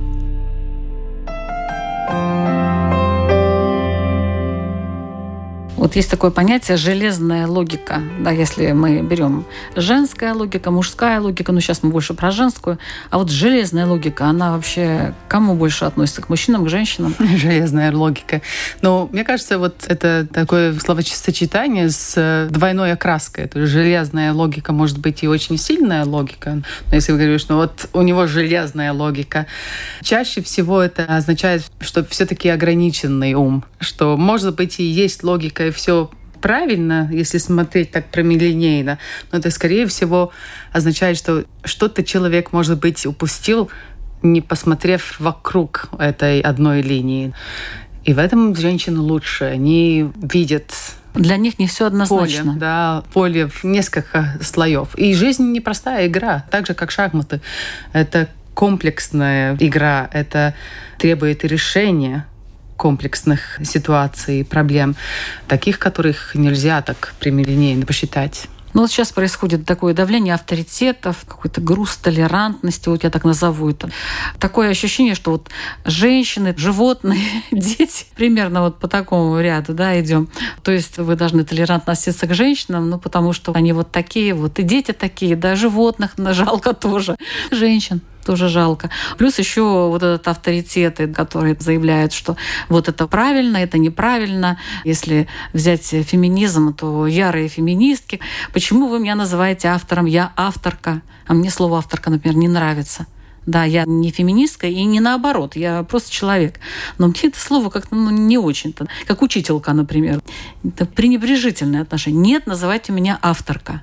Вот 5.81 5.95
есть 5.95 6.11
такое 6.11 6.29
понятие 6.29 6.77
железная 6.77 7.47
логика. 7.47 8.03
Да, 8.19 8.29
если 8.29 8.71
мы 8.71 9.01
берем 9.01 9.45
женская 9.75 10.31
логика, 10.35 10.69
мужская 10.69 11.19
логика, 11.19 11.51
ну 11.51 11.59
сейчас 11.59 11.81
мы 11.81 11.89
больше 11.89 12.13
про 12.13 12.29
женскую, 12.29 12.77
а 13.09 13.17
вот 13.17 13.31
железная 13.31 13.87
логика, 13.87 14.25
она 14.25 14.51
вообще 14.51 15.15
кому 15.27 15.55
больше 15.55 15.85
относится, 15.85 16.21
к 16.21 16.29
мужчинам, 16.29 16.65
к 16.65 16.69
женщинам? 16.69 17.15
Железная 17.35 17.91
логика. 17.91 18.43
Ну, 18.83 19.09
мне 19.11 19.23
кажется, 19.23 19.57
вот 19.57 19.85
это 19.87 20.27
такое 20.31 20.77
словосочетание 20.77 21.89
с 21.89 22.13
э, 22.15 22.47
двойной 22.51 22.91
окраской. 22.91 23.47
То 23.47 23.61
есть 23.61 23.71
железная 23.71 24.33
логика 24.33 24.73
может 24.73 24.99
быть 24.99 25.23
и 25.23 25.27
очень 25.27 25.57
сильная 25.57 26.05
логика. 26.05 26.61
Но 26.91 26.95
если 26.95 27.11
вы 27.11 27.17
говорите, 27.17 27.43
что 27.43 27.55
вот 27.55 27.89
у 27.93 28.03
него 28.03 28.27
железная 28.27 28.93
логика, 28.93 29.47
чаще 30.03 30.43
всего 30.43 30.79
это 30.79 31.05
означает, 31.05 31.63
что 31.79 32.05
все-таки 32.05 32.49
ограниченный 32.49 33.33
ум, 33.33 33.63
что 33.79 34.15
может 34.15 34.55
быть 34.55 34.79
и 34.79 34.83
есть 34.83 35.23
логика 35.23 35.70
все 35.71 36.09
правильно, 36.41 37.07
если 37.11 37.37
смотреть 37.37 37.91
так 37.91 38.09
прямолинейно, 38.09 38.97
но 39.31 39.37
это, 39.37 39.51
скорее 39.51 39.85
всего, 39.87 40.31
означает, 40.73 41.17
что 41.17 41.45
что-то 41.63 42.03
человек, 42.03 42.51
может 42.51 42.79
быть, 42.79 43.05
упустил, 43.05 43.69
не 44.23 44.41
посмотрев 44.41 45.19
вокруг 45.19 45.89
этой 45.99 46.41
одной 46.41 46.81
линии. 46.81 47.33
И 48.03 48.13
в 48.13 48.19
этом 48.19 48.55
женщины 48.55 48.99
лучше. 48.99 49.45
Они 49.45 50.09
видят 50.21 50.73
для 51.13 51.37
них 51.37 51.59
не 51.59 51.67
все 51.67 51.87
однозначно. 51.87 52.53
Поле, 52.53 52.59
да, 52.59 53.03
поле 53.13 53.47
в 53.47 53.63
несколько 53.63 54.37
слоев. 54.41 54.95
И 54.95 55.13
жизнь 55.13 55.51
непростая 55.51 56.07
игра, 56.07 56.45
так 56.49 56.65
же, 56.65 56.73
как 56.73 56.89
шахматы. 56.89 57.41
Это 57.91 58.29
комплексная 58.53 59.57
игра, 59.59 60.09
это 60.13 60.53
требует 60.97 61.43
решения 61.43 62.25
комплексных 62.81 63.59
ситуаций, 63.63 64.43
проблем, 64.43 64.95
таких, 65.47 65.77
которых 65.77 66.33
нельзя 66.33 66.81
так 66.81 67.13
прямолинейно 67.19 67.85
посчитать. 67.85 68.47
Ну 68.73 68.81
вот 68.81 68.89
сейчас 68.89 69.11
происходит 69.11 69.67
такое 69.67 69.93
давление 69.93 70.33
авторитетов, 70.33 71.17
какой-то 71.27 71.61
груз 71.61 71.97
толерантности, 71.97 72.89
вот 72.89 73.03
я 73.03 73.11
так 73.11 73.23
назову 73.23 73.69
это. 73.69 73.91
Такое 74.39 74.69
ощущение, 74.69 75.13
что 75.13 75.31
вот 75.33 75.49
женщины, 75.85 76.55
животные, 76.57 77.21
дети, 77.51 78.05
примерно 78.15 78.63
вот 78.63 78.79
по 78.79 78.87
такому 78.87 79.39
ряду, 79.39 79.73
да, 79.73 79.99
идем. 80.01 80.27
То 80.63 80.71
есть 80.71 80.97
вы 80.97 81.15
должны 81.15 81.43
толерантно 81.43 81.93
относиться 81.93 82.25
к 82.25 82.33
женщинам, 82.33 82.89
ну 82.89 82.97
потому 82.97 83.33
что 83.33 83.51
они 83.53 83.73
вот 83.73 83.91
такие 83.91 84.33
вот, 84.33 84.57
и 84.57 84.63
дети 84.63 84.91
такие, 84.91 85.35
да, 85.35 85.55
животных 85.55 86.13
жалко 86.17 86.73
тоже, 86.73 87.15
женщин 87.51 88.01
тоже 88.25 88.49
жалко. 88.49 88.89
Плюс 89.17 89.39
еще 89.39 89.61
вот 89.61 90.03
этот 90.03 90.27
авторитеты, 90.27 91.07
которые 91.07 91.55
заявляют, 91.59 92.13
что 92.13 92.37
вот 92.69 92.87
это 92.87 93.07
правильно, 93.07 93.57
это 93.57 93.77
неправильно. 93.77 94.57
Если 94.83 95.27
взять 95.53 95.85
феминизм, 95.85 96.73
то 96.73 97.07
ярые 97.07 97.47
феминистки. 97.47 98.19
Почему 98.53 98.87
вы 98.87 98.99
меня 98.99 99.15
называете 99.15 99.69
автором? 99.69 100.05
Я 100.05 100.31
авторка. 100.35 101.01
А 101.27 101.33
мне 101.33 101.49
слово 101.49 101.77
авторка, 101.77 102.09
например, 102.09 102.37
не 102.37 102.47
нравится. 102.47 103.05
Да, 103.45 103.63
я 103.63 103.85
не 103.85 104.11
феминистка 104.11 104.67
и 104.67 104.83
не 104.83 104.99
наоборот, 104.99 105.55
я 105.55 105.81
просто 105.83 106.11
человек. 106.11 106.59
Но 106.99 107.07
мне 107.07 107.19
это 107.23 107.39
слово 107.39 107.69
как-то 107.69 107.95
ну, 107.95 108.11
не 108.11 108.37
очень-то. 108.37 108.87
Как 109.07 109.21
учителька, 109.21 109.73
например. 109.73 110.21
Это 110.63 110.85
пренебрежительное 110.85 111.81
отношение. 111.81 112.21
Нет, 112.21 112.45
называйте 112.45 112.91
меня 112.91 113.17
авторка. 113.21 113.81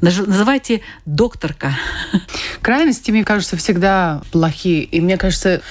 Называйте 0.00 0.82
докторка. 1.06 1.76
Крайности, 2.62 3.10
мне 3.10 3.24
кажется, 3.24 3.56
всегда 3.56 4.22
плохие. 4.32 4.84
И 4.84 5.00
мне 5.00 5.16
кажется, 5.16 5.62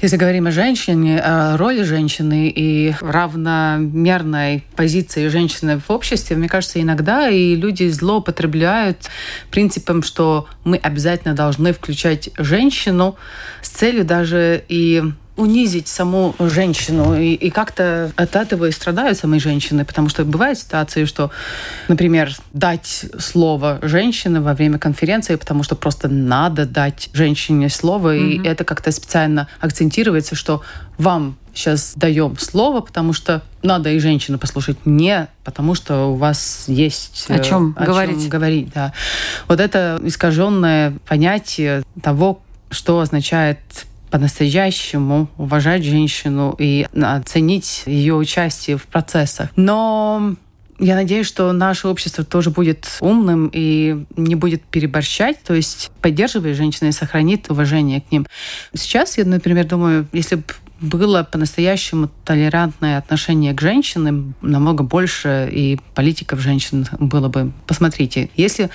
если 0.00 0.16
говорим 0.16 0.46
о 0.46 0.50
женщине, 0.50 1.20
о 1.20 1.56
роли 1.56 1.82
женщины 1.82 2.48
и 2.48 2.94
равномерной 3.00 4.64
позиции 4.74 5.28
женщины 5.28 5.78
в 5.78 5.90
обществе, 5.90 6.36
мне 6.36 6.48
кажется, 6.48 6.80
иногда 6.80 7.28
и 7.28 7.54
люди 7.54 7.88
злоупотребляют 7.88 9.10
принципом, 9.50 10.02
что 10.02 10.46
мы 10.64 10.78
обязательно 10.78 11.34
должны 11.34 11.72
включать 11.72 12.30
женщину 12.38 13.16
с 13.62 13.68
целью 13.68 14.04
даже 14.04 14.64
и 14.68 15.02
унизить 15.40 15.88
саму 15.88 16.34
женщину. 16.38 17.18
И, 17.18 17.34
и 17.34 17.50
как-то 17.50 18.12
от 18.16 18.36
этого 18.36 18.66
и 18.66 18.70
страдают 18.70 19.18
самые 19.18 19.40
женщины, 19.40 19.84
потому 19.84 20.08
что 20.08 20.24
бывают 20.24 20.58
ситуации, 20.58 21.04
что, 21.04 21.30
например, 21.88 22.34
дать 22.52 23.06
слово 23.18 23.78
женщине 23.82 24.40
во 24.40 24.54
время 24.54 24.78
конференции, 24.78 25.36
потому 25.36 25.62
что 25.62 25.74
просто 25.74 26.08
надо 26.08 26.66
дать 26.66 27.10
женщине 27.12 27.68
слово, 27.68 28.16
mm-hmm. 28.16 28.42
и 28.42 28.46
это 28.46 28.64
как-то 28.64 28.92
специально 28.92 29.48
акцентируется, 29.60 30.34
что 30.34 30.62
вам 30.98 31.36
сейчас 31.54 31.94
даем 31.96 32.36
слово, 32.38 32.80
потому 32.80 33.12
что 33.12 33.42
надо 33.62 33.90
и 33.90 33.98
женщину 33.98 34.38
послушать, 34.38 34.84
не 34.84 35.28
потому 35.44 35.74
что 35.74 36.06
у 36.06 36.14
вас 36.14 36.64
есть 36.68 37.26
о 37.28 37.38
чем 37.40 37.74
о 37.78 37.84
говорить. 37.84 38.20
Чем 38.20 38.28
говорить 38.28 38.72
да. 38.74 38.92
Вот 39.48 39.60
это 39.60 39.98
искаженное 40.02 40.94
понятие 41.08 41.82
того, 42.02 42.42
что 42.70 43.00
означает 43.00 43.58
по-настоящему 44.10 45.28
уважать 45.36 45.84
женщину 45.84 46.54
и 46.58 46.86
оценить 46.94 47.84
ее 47.86 48.14
участие 48.14 48.76
в 48.76 48.86
процессах. 48.86 49.50
Но 49.56 50.34
я 50.78 50.94
надеюсь, 50.94 51.26
что 51.26 51.52
наше 51.52 51.88
общество 51.88 52.24
тоже 52.24 52.50
будет 52.50 52.88
умным 53.00 53.50
и 53.52 54.04
не 54.16 54.34
будет 54.34 54.62
переборщать, 54.62 55.42
то 55.42 55.54
есть 55.54 55.90
поддерживает 56.00 56.56
женщин 56.56 56.88
и 56.88 56.92
сохранит 56.92 57.50
уважение 57.50 58.00
к 58.00 58.10
ним. 58.10 58.26
Сейчас 58.74 59.18
я, 59.18 59.24
например, 59.26 59.66
думаю, 59.66 60.08
если 60.12 60.36
бы 60.36 60.44
было 60.80 61.22
по-настоящему 61.22 62.10
толерантное 62.24 62.98
отношение 62.98 63.52
к 63.52 63.60
женщинам, 63.60 64.34
намного 64.40 64.82
больше 64.82 65.48
и 65.50 65.78
политиков 65.94 66.40
женщин 66.40 66.86
было 66.98 67.28
бы. 67.28 67.52
Посмотрите, 67.66 68.30
если 68.36 68.70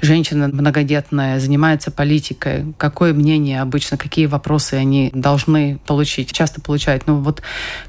женщина 0.00 0.48
многодетная 0.48 1.40
занимается 1.40 1.90
политикой, 1.90 2.72
какое 2.78 3.12
мнение 3.12 3.60
обычно, 3.60 3.96
какие 3.96 4.26
вопросы 4.26 4.74
они 4.74 5.10
должны 5.12 5.78
получить, 5.86 6.32
часто 6.32 6.60
получают. 6.60 7.06
Ну 7.06 7.16
вот 7.16 7.42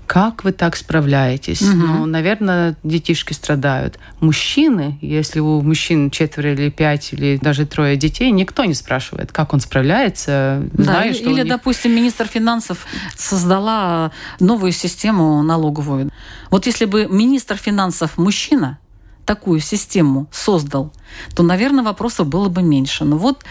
как 0.08 0.44
вы 0.44 0.52
так 0.52 0.76
справляетесь? 0.76 1.62
Угу. 1.62 1.76
Ну, 1.76 2.06
наверное, 2.06 2.76
детишки 2.84 3.34
страдают. 3.34 4.00
Мужчины, 4.20 4.98
если 5.02 5.40
у 5.40 5.62
мужчин 5.62 6.10
четверо 6.10 6.54
или 6.54 6.70
пять 6.70 7.14
или 7.14 7.38
даже 7.38 7.66
трое 7.66 7.96
детей, 7.96 8.32
никто 8.32 8.66
не 8.66 8.74
спрашивает, 8.74 9.32
как 9.32 9.54
он 9.54 9.60
справляется. 9.60 10.64
Да, 10.74 10.84
Знаешь, 10.84 11.18
или, 11.18 11.44
них... 11.44 11.48
допустим, 11.48 11.96
министр 11.96 12.26
финансов 12.26 12.88
создал 13.16 13.59
создала 13.60 14.12
новую 14.40 14.72
систему 14.72 15.44
налоговую. 15.44 16.10
Вот 16.50 16.66
если 16.66 16.86
бы 16.86 17.08
министр 17.10 17.58
финансов 17.58 18.18
мужчина 18.18 18.78
такую 19.26 19.60
систему 19.60 20.28
создал, 20.32 20.92
то, 21.36 21.44
наверное, 21.44 21.84
вопросов 21.84 22.28
было 22.28 22.50
бы 22.50 22.64
меньше. 22.64 23.06
Но 23.06 23.18
вот 23.18 23.44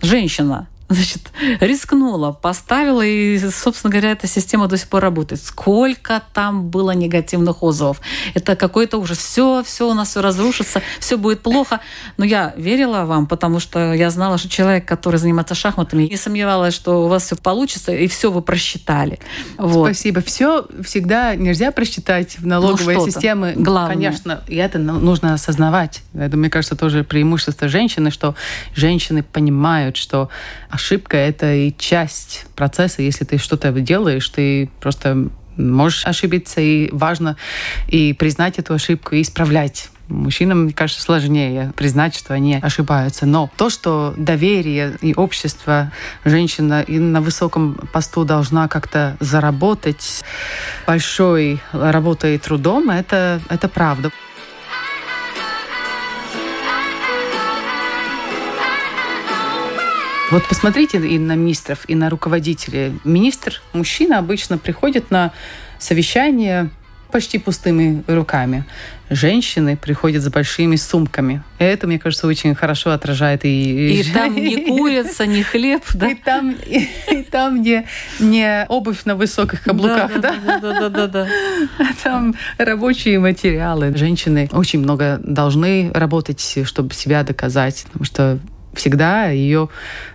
женщина 0.00 0.66
значит, 0.94 1.30
рискнула, 1.60 2.32
поставила, 2.32 3.02
и, 3.02 3.38
собственно 3.50 3.90
говоря, 3.90 4.12
эта 4.12 4.26
система 4.26 4.68
до 4.68 4.76
сих 4.76 4.88
пор 4.88 5.02
работает. 5.02 5.42
Сколько 5.42 6.22
там 6.32 6.68
было 6.68 6.92
негативных 6.92 7.62
отзывов. 7.62 8.00
Это 8.34 8.56
какой-то 8.56 8.98
ужас. 8.98 9.18
Все, 9.18 9.62
все 9.64 9.90
у 9.90 9.94
нас 9.94 10.10
все 10.10 10.22
разрушится, 10.22 10.82
все 11.00 11.16
будет 11.16 11.42
плохо. 11.42 11.80
Но 12.16 12.24
я 12.24 12.54
верила 12.56 13.04
вам, 13.04 13.26
потому 13.26 13.60
что 13.60 13.92
я 13.92 14.10
знала, 14.10 14.38
что 14.38 14.48
человек, 14.48 14.86
который 14.86 15.16
занимается 15.16 15.54
шахматами, 15.54 16.04
не 16.04 16.16
сомневалась, 16.16 16.74
что 16.74 17.04
у 17.04 17.08
вас 17.08 17.24
все 17.24 17.36
получится, 17.36 17.92
и 17.92 18.06
все 18.06 18.30
вы 18.30 18.42
просчитали. 18.42 19.18
Вот. 19.58 19.86
Спасибо. 19.86 20.20
Все 20.22 20.66
всегда 20.82 21.34
нельзя 21.34 21.72
просчитать 21.72 22.38
в 22.38 22.46
налоговой 22.46 22.96
ну, 22.96 23.06
системе. 23.06 23.52
Главное. 23.56 23.94
Конечно, 23.94 24.42
и 24.48 24.56
это 24.56 24.78
нужно 24.78 25.34
осознавать. 25.34 26.02
Это, 26.14 26.36
мне 26.36 26.50
кажется, 26.50 26.76
тоже 26.76 27.04
преимущество 27.04 27.68
женщины, 27.68 28.10
что 28.10 28.34
женщины 28.74 29.22
понимают, 29.22 29.96
что 29.96 30.28
ошибка— 30.82 31.16
это 31.18 31.54
и 31.54 31.72
часть 31.76 32.46
процесса. 32.56 33.02
Если 33.02 33.24
ты 33.24 33.38
что-то 33.38 33.70
делаешь, 33.72 34.28
ты 34.28 34.68
просто 34.80 35.28
можешь 35.56 36.06
ошибиться, 36.06 36.60
и 36.60 36.90
важно 36.92 37.36
и 37.88 38.12
признать 38.14 38.58
эту 38.58 38.74
ошибку, 38.74 39.14
и 39.14 39.22
исправлять. 39.22 39.90
Мужчинам, 40.08 40.64
мне 40.64 40.72
кажется, 40.72 41.02
сложнее 41.02 41.72
признать, 41.76 42.16
что 42.16 42.34
они 42.34 42.56
ошибаются. 42.56 43.24
Но 43.24 43.50
то, 43.56 43.70
что 43.70 44.12
доверие 44.16 44.98
и 45.00 45.14
общество, 45.14 45.92
женщина 46.24 46.82
и 46.82 46.98
на 46.98 47.20
высоком 47.20 47.74
посту 47.92 48.24
должна 48.24 48.66
как-то 48.68 49.16
заработать 49.20 50.24
большой 50.86 51.60
работой 51.72 52.34
и 52.34 52.38
трудом, 52.38 52.90
это, 52.90 53.40
это 53.48 53.68
правда. 53.68 54.10
Вот 60.32 60.48
посмотрите 60.48 60.96
и 60.96 61.18
на 61.18 61.36
министров, 61.36 61.84
и 61.88 61.94
на 61.94 62.08
руководителей. 62.08 62.98
Министр, 63.04 63.60
мужчина, 63.74 64.18
обычно 64.18 64.56
приходит 64.56 65.10
на 65.10 65.30
совещание 65.78 66.70
почти 67.10 67.36
пустыми 67.36 68.02
руками. 68.06 68.64
Женщины 69.10 69.76
приходят 69.76 70.22
с 70.22 70.28
большими 70.30 70.76
сумками. 70.76 71.42
Это, 71.58 71.86
мне 71.86 71.98
кажется, 71.98 72.26
очень 72.26 72.54
хорошо 72.54 72.92
отражает 72.92 73.44
и... 73.44 74.00
И 74.00 74.04
там 74.14 74.34
не 74.34 74.64
курица, 74.64 75.26
не 75.26 75.42
хлеб, 75.42 75.82
да? 75.92 76.08
И 76.08 76.14
там, 76.14 76.52
и, 76.52 76.88
и 77.10 77.22
там 77.24 77.60
не, 77.60 77.86
не 78.18 78.64
обувь 78.70 79.04
на 79.04 79.16
высоких 79.16 79.62
каблуках, 79.62 80.18
да? 80.18 80.34
Да, 80.46 80.58
да, 80.60 80.80
да, 80.80 80.88
да, 80.88 81.06
да. 81.08 81.28
Там 82.02 82.34
рабочие 82.56 83.18
материалы. 83.18 83.94
Женщины 83.94 84.48
очень 84.50 84.78
много 84.78 85.20
должны 85.22 85.90
работать, 85.92 86.60
чтобы 86.64 86.94
себя 86.94 87.22
доказать, 87.22 87.84
потому 87.84 88.06
что 88.06 88.38
всегда 88.74 89.28
ее 89.28 89.68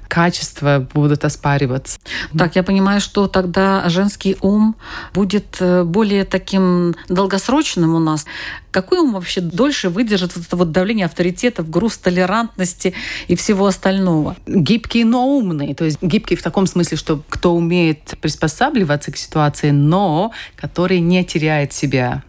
качества 0.08 0.88
будут 0.94 1.26
оспариваться. 1.26 2.00
Так, 2.38 2.56
я 2.56 2.64
понимаю, 2.64 3.02
что 3.02 3.28
тогда 3.28 3.88
женский 3.90 4.38
ум 4.42 4.76
будет 5.14 5.58
э, 5.60 5.84
более 5.84 6.24
таким 6.24 6.96
долгосрочным 7.10 7.94
у 7.94 8.00
нас. 8.00 8.26
Какой 8.72 9.00
ум 9.00 9.14
вообще 9.14 9.42
дольше 9.42 9.90
выдержит 9.90 10.36
вот 10.36 10.46
это 10.46 10.56
вот 10.56 10.72
давление 10.72 11.06
авторитетов, 11.06 11.70
груз 11.70 11.98
толерантности 11.98 12.94
и 13.28 13.36
всего 13.36 13.66
остального? 13.66 14.38
Гибкий, 14.48 15.04
но 15.04 15.28
умный. 15.28 15.74
То 15.74 15.86
есть 15.86 16.02
гибкий 16.02 16.36
в 16.36 16.44
таком 16.44 16.68
смысле, 16.68 16.98
что 16.98 17.22
кто 17.28 17.54
умеет 17.54 18.18
приспосабливаться 18.22 19.12
к 19.12 19.18
ситуации, 19.18 19.72
но 19.72 20.32
который 20.56 21.00
не 21.00 21.24
теряет 21.26 21.74
себя. 21.74 22.24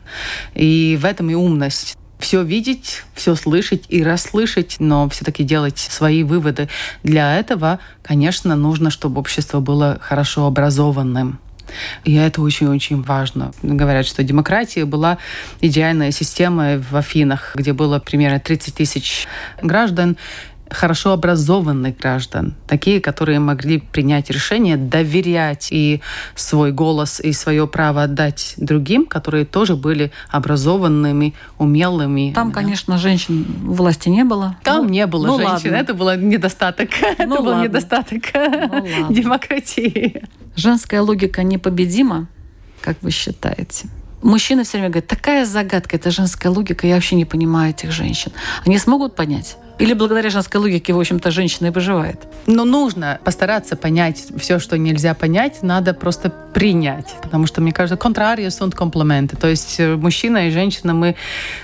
И 0.54 0.98
в 1.00 1.04
этом 1.04 1.30
и 1.30 1.34
умность 1.34 1.96
все 2.18 2.42
видеть, 2.42 3.04
все 3.14 3.35
слышать 3.35 3.85
и 3.88 4.02
расслышать, 4.02 4.76
но 4.78 5.09
все-таки 5.09 5.44
делать 5.44 5.78
свои 5.78 6.22
выводы. 6.22 6.68
Для 7.02 7.38
этого, 7.38 7.78
конечно, 8.02 8.57
нужно, 8.57 8.90
чтобы 8.90 9.20
общество 9.20 9.61
было 9.61 9.98
хорошо 10.00 10.46
образованным. 10.46 11.38
И 12.04 12.14
это 12.14 12.40
очень-очень 12.40 13.02
важно. 13.02 13.52
Говорят, 13.62 14.07
что 14.07 14.22
демократия 14.22 14.85
была 14.85 15.18
идеальная 15.61 16.11
система 16.12 16.78
в 16.78 16.96
Афинах, 16.96 17.52
где 17.54 17.72
было 17.72 17.98
примерно 17.98 18.40
30 18.40 18.74
тысяч 18.74 19.26
граждан, 19.62 20.16
хорошо 20.70 21.12
образованных 21.12 21.96
граждан, 21.96 22.54
такие, 22.66 23.00
которые 23.00 23.38
могли 23.38 23.78
принять 23.78 24.31
решение 24.31 24.76
доверять 24.76 25.68
и 25.70 26.02
свой 26.35 26.72
голос, 26.72 27.20
и 27.20 27.33
свое 27.33 27.66
право 27.66 28.02
отдать 28.02 28.54
другим, 28.57 29.07
которые 29.07 29.44
тоже 29.44 29.76
были 29.76 30.12
образованными, 30.28 31.35
умелыми. 31.59 32.33
Там, 32.35 32.52
конечно, 32.52 32.98
женщин 32.98 33.46
власти 33.62 34.09
не 34.09 34.24
было. 34.24 34.57
Там 34.62 34.87
ну, 34.87 34.90
не 34.90 35.07
было 35.07 35.26
ну, 35.26 35.37
женщин. 35.38 35.70
Ладно. 35.70 35.76
Это 35.76 35.94
был 35.94 36.14
недостаток. 36.14 36.90
Ну, 37.18 37.35
Это 37.35 37.42
ладно. 37.42 37.50
был 37.50 37.62
недостаток 37.62 38.22
ну, 38.35 39.11
демократии. 39.12 40.22
Женская 40.57 41.00
логика 41.00 41.42
непобедима, 41.42 42.28
как 42.81 42.96
вы 43.02 43.11
считаете? 43.11 43.88
Мужчины 44.22 44.64
все 44.64 44.78
время 44.78 44.90
говорят, 44.90 45.09
такая 45.09 45.44
загадка, 45.44 45.96
это 45.96 46.11
женская 46.11 46.48
логика, 46.48 46.87
я 46.87 46.94
вообще 46.94 47.16
не 47.16 47.24
понимаю 47.24 47.70
этих 47.70 47.92
женщин. 47.92 48.33
Они 48.64 48.78
смогут 48.78 49.14
понять? 49.14 49.57
Или 49.78 49.94
благодаря 49.94 50.30
женской 50.30 50.60
логике, 50.60 50.92
в 50.92 50.98
общем-то, 50.98 51.30
женщина 51.30 51.68
и 51.68 51.70
выживает? 51.70 52.26
Но 52.46 52.64
нужно 52.64 53.20
постараться 53.24 53.76
понять 53.76 54.24
все, 54.36 54.58
что 54.58 54.76
нельзя 54.76 55.14
понять, 55.14 55.62
надо 55.62 55.94
просто 55.94 56.30
принять. 56.52 57.14
Потому 57.22 57.46
что, 57.46 57.60
мне 57.60 57.72
кажется, 57.72 57.96
контрария 57.96 58.48
sunt 58.48 58.72
комплименты. 58.72 59.36
То 59.36 59.46
есть 59.46 59.78
э, 59.78 59.94
мужчина 59.94 60.48
и 60.48 60.50
женщина, 60.50 60.94
мы 60.94 61.14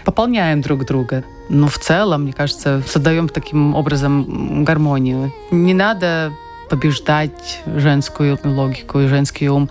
пополняем 0.05 0.61
друг 0.61 0.87
друга. 0.87 1.25
Но 1.49 1.67
в 1.67 1.79
целом, 1.79 2.23
мне 2.23 2.33
кажется, 2.33 2.83
создаем 2.87 3.29
таким 3.29 3.75
образом 3.75 4.65
гармонию. 4.65 5.33
Не 5.51 5.75
надо 5.75 6.33
побеждать 6.71 7.63
женскую 7.67 8.39
логику 8.45 9.01
и 9.01 9.09
женский 9.09 9.49
ум. 9.49 9.69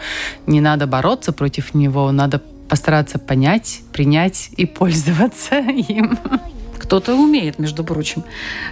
Не 0.47 0.61
надо 0.61 0.85
бороться 0.85 1.31
против 1.31 1.73
него, 1.73 2.11
надо 2.11 2.41
постараться 2.67 3.19
понять, 3.19 3.81
принять 3.91 4.49
и 4.57 4.65
пользоваться 4.65 5.55
им. 5.59 6.19
Кто-то 6.83 7.15
умеет, 7.15 7.59
между 7.59 7.83
прочим. 7.85 8.25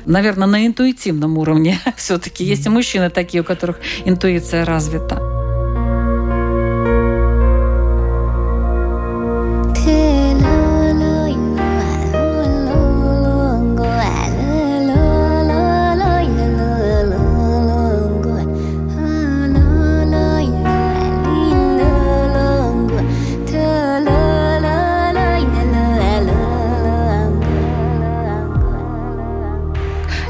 Наверное, 0.06 0.48
на 0.48 0.68
интуитивном 0.68 1.38
уровне 1.38 1.80
все-таки. 1.96 2.44
Есть 2.44 2.66
и 2.66 2.70
мужчины 2.70 3.10
такие, 3.10 3.42
у 3.42 3.46
которых 3.46 3.80
интуиция 4.06 4.66
развита. 4.66 5.41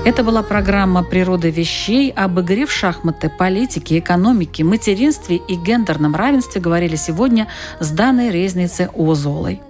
Это 0.03 0.23
была 0.23 0.41
программа 0.41 1.03
«Природа 1.03 1.49
вещей». 1.49 2.09
Об 2.09 2.39
игре 2.39 2.65
в 2.65 2.71
шахматы, 2.71 3.29
политике, 3.29 3.99
экономике, 3.99 4.63
материнстве 4.63 5.35
и 5.35 5.53
гендерном 5.53 6.15
равенстве 6.15 6.59
говорили 6.59 6.95
сегодня 6.95 7.47
с 7.79 7.91
Даной 7.91 8.31
Резницей 8.31 8.87
Озолой. 8.87 9.61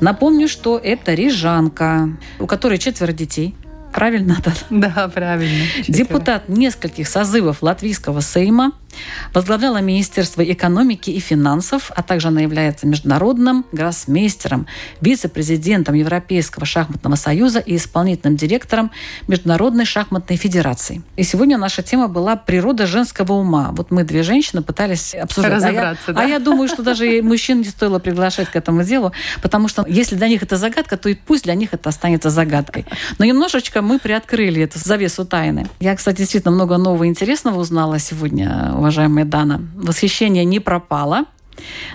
Напомню, 0.00 0.48
что 0.48 0.78
это 0.78 1.12
рижанка, 1.12 2.08
у 2.40 2.46
которой 2.46 2.78
четверо 2.78 3.12
детей– 3.12 3.54
Правильно, 3.92 4.36
да? 4.44 4.52
Да, 4.70 5.08
правильно. 5.08 5.64
Депутат 5.88 6.48
нескольких 6.48 7.08
созывов 7.08 7.62
Латвийского 7.62 8.20
Сейма, 8.20 8.72
возглавляла 9.34 9.80
Министерство 9.80 10.42
экономики 10.42 11.10
и 11.10 11.20
финансов, 11.20 11.90
а 11.94 12.02
также 12.02 12.28
она 12.28 12.40
является 12.40 12.86
международным 12.86 13.64
гроссмейстером, 13.72 14.66
вице-президентом 15.00 15.94
Европейского 15.94 16.66
шахматного 16.66 17.16
союза 17.16 17.58
и 17.58 17.76
исполнительным 17.76 18.36
директором 18.36 18.90
Международной 19.26 19.84
шахматной 19.84 20.36
федерации. 20.36 21.02
И 21.16 21.22
сегодня 21.22 21.58
наша 21.58 21.82
тема 21.82 22.08
была 22.08 22.36
«Природа 22.36 22.86
женского 22.86 23.34
ума». 23.34 23.70
Вот 23.72 23.90
мы, 23.90 24.04
две 24.04 24.22
женщины, 24.22 24.62
пытались 24.62 25.14
обсуждать. 25.14 25.54
Разобраться, 25.54 26.04
а 26.06 26.10
я, 26.10 26.14
да? 26.14 26.22
А 26.22 26.24
я 26.24 26.38
думаю, 26.38 26.68
что 26.68 26.82
даже 26.82 27.18
и 27.18 27.20
мужчин 27.22 27.58
не 27.58 27.64
стоило 27.64 27.98
приглашать 27.98 28.50
к 28.50 28.56
этому 28.56 28.84
делу, 28.84 29.12
потому 29.42 29.68
что 29.68 29.84
если 29.88 30.16
для 30.16 30.28
них 30.28 30.42
это 30.42 30.56
загадка, 30.56 30.96
то 30.96 31.08
и 31.08 31.14
пусть 31.14 31.44
для 31.44 31.54
них 31.54 31.72
это 31.72 31.88
останется 31.88 32.30
загадкой. 32.30 32.86
Но 33.18 33.24
немножечко 33.24 33.82
мы 33.82 33.98
приоткрыли 33.98 34.62
эту 34.62 34.78
завесу 34.78 35.24
тайны. 35.24 35.68
Я, 35.80 35.94
кстати, 35.96 36.18
действительно 36.18 36.52
много 36.52 36.76
нового 36.76 37.06
интересного 37.06 37.58
узнала 37.60 37.98
сегодня, 37.98 38.72
уважаемая 38.88 39.26
Дана. 39.26 39.60
Восхищение 39.74 40.46
не 40.46 40.60
пропало, 40.60 41.26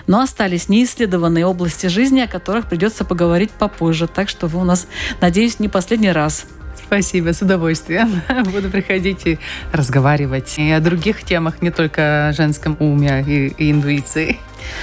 но 0.06 0.20
остались 0.20 0.68
неисследованные 0.68 1.44
области 1.44 1.88
жизни, 1.88 2.20
о 2.20 2.28
которых 2.28 2.68
придется 2.68 3.04
поговорить 3.04 3.50
попозже. 3.50 4.06
Так 4.06 4.28
что 4.28 4.46
вы 4.46 4.60
у 4.60 4.64
нас, 4.64 4.86
надеюсь, 5.20 5.58
не 5.58 5.68
последний 5.68 6.12
раз 6.12 6.46
Спасибо, 6.86 7.32
с 7.32 7.40
удовольствием. 7.40 8.22
Буду 8.52 8.70
приходить 8.70 9.26
и 9.26 9.38
разговаривать 9.72 10.58
и 10.58 10.70
о 10.70 10.80
других 10.80 11.24
темах, 11.24 11.62
не 11.62 11.70
только 11.70 12.28
о 12.28 12.32
женском 12.32 12.76
уме 12.78 13.24
и, 13.26 13.48
и 13.48 13.72
интуиции. 13.72 14.38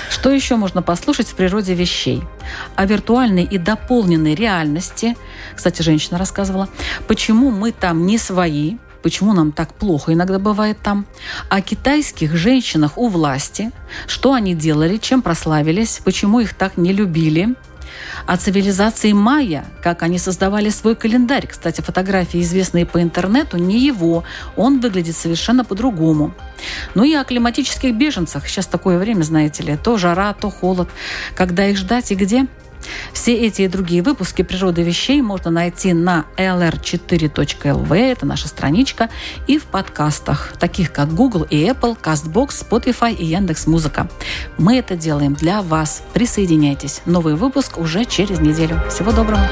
Что 0.10 0.32
еще 0.32 0.56
можно 0.56 0.82
послушать 0.82 1.28
в 1.28 1.36
природе 1.36 1.76
вещей? 1.76 2.24
О 2.76 2.86
виртуальной 2.86 3.44
и 3.44 3.58
дополненной 3.58 4.36
реальности. 4.36 5.16
Кстати, 5.56 5.82
женщина 5.84 6.18
рассказывала, 6.18 6.68
почему 7.08 7.52
мы 7.52 7.72
там 7.72 8.06
не 8.06 8.18
свои, 8.18 8.78
почему 9.02 9.34
нам 9.34 9.52
так 9.52 9.74
плохо 9.74 10.14
иногда 10.14 10.40
бывает 10.40 10.78
там, 10.82 11.06
о 11.50 11.62
китайских 11.62 12.36
женщинах 12.36 12.98
у 12.98 13.08
власти, 13.08 13.72
что 14.08 14.34
они 14.34 14.56
делали, 14.56 14.98
чем 14.98 15.22
прославились, 15.22 16.02
почему 16.04 16.40
их 16.40 16.54
так 16.54 16.78
не 16.78 16.94
любили, 16.94 17.56
о 18.26 18.38
цивилизации 18.38 19.14
майя, 19.14 19.66
как 19.82 20.04
они 20.04 20.18
создавали 20.18 20.70
свой 20.70 20.96
календарь. 20.96 21.48
Кстати, 21.48 21.82
фотографии, 21.82 22.42
известные 22.42 22.86
по 22.86 23.02
интернету, 23.02 23.58
не 23.58 23.80
его. 23.80 24.24
Он 24.56 24.80
выглядит 24.80 25.16
совершенно 25.16 25.66
по-другому. 25.66 26.34
Ну 26.96 27.04
и 27.04 27.14
о 27.14 27.24
климатических 27.24 27.96
беженцах. 27.96 28.48
Сейчас 28.48 28.68
такое 28.68 28.98
время, 28.98 29.24
знаете 29.24 29.64
ли, 29.64 29.78
то 29.78 29.98
жара, 29.98 30.34
то 30.34 30.50
холод. 30.50 30.90
Когда 31.36 31.68
их 31.68 31.78
ждать 31.78 32.12
и 32.12 32.16
где– 32.16 32.48
все 33.14 33.36
эти 33.36 33.64
и 33.64 33.68
другие 33.68 34.02
выпуски 34.02 34.42
«Природы 34.42 34.84
вещей» 34.84 35.22
можно 35.22 35.52
найти 35.52 35.94
на 35.94 36.26
lr4.lv, 36.38 37.96
это 37.96 38.26
наша 38.26 38.48
страничка, 38.48 39.10
и 39.48 39.58
в 39.58 39.64
подкастах, 39.66 40.54
таких 40.60 40.92
как 40.92 41.14
Google 41.14 41.44
и 41.50 41.66
Apple, 41.66 41.98
CastBox, 42.02 42.68
Spotify 42.70 43.14
и 43.14 43.26
Яндекс 43.26 43.68
Музыка. 43.68 44.10
Мы 44.58 44.78
это 44.78 44.96
делаем 44.96 45.34
для 45.34 45.62
вас. 45.62 46.04
Присоединяйтесь. 46.14 47.02
Новый 47.06 47.36
выпуск 47.36 47.78
уже 47.78 48.06
через 48.06 48.40
неделю. 48.40 48.82
Всего 48.90 49.12
доброго. 49.12 49.48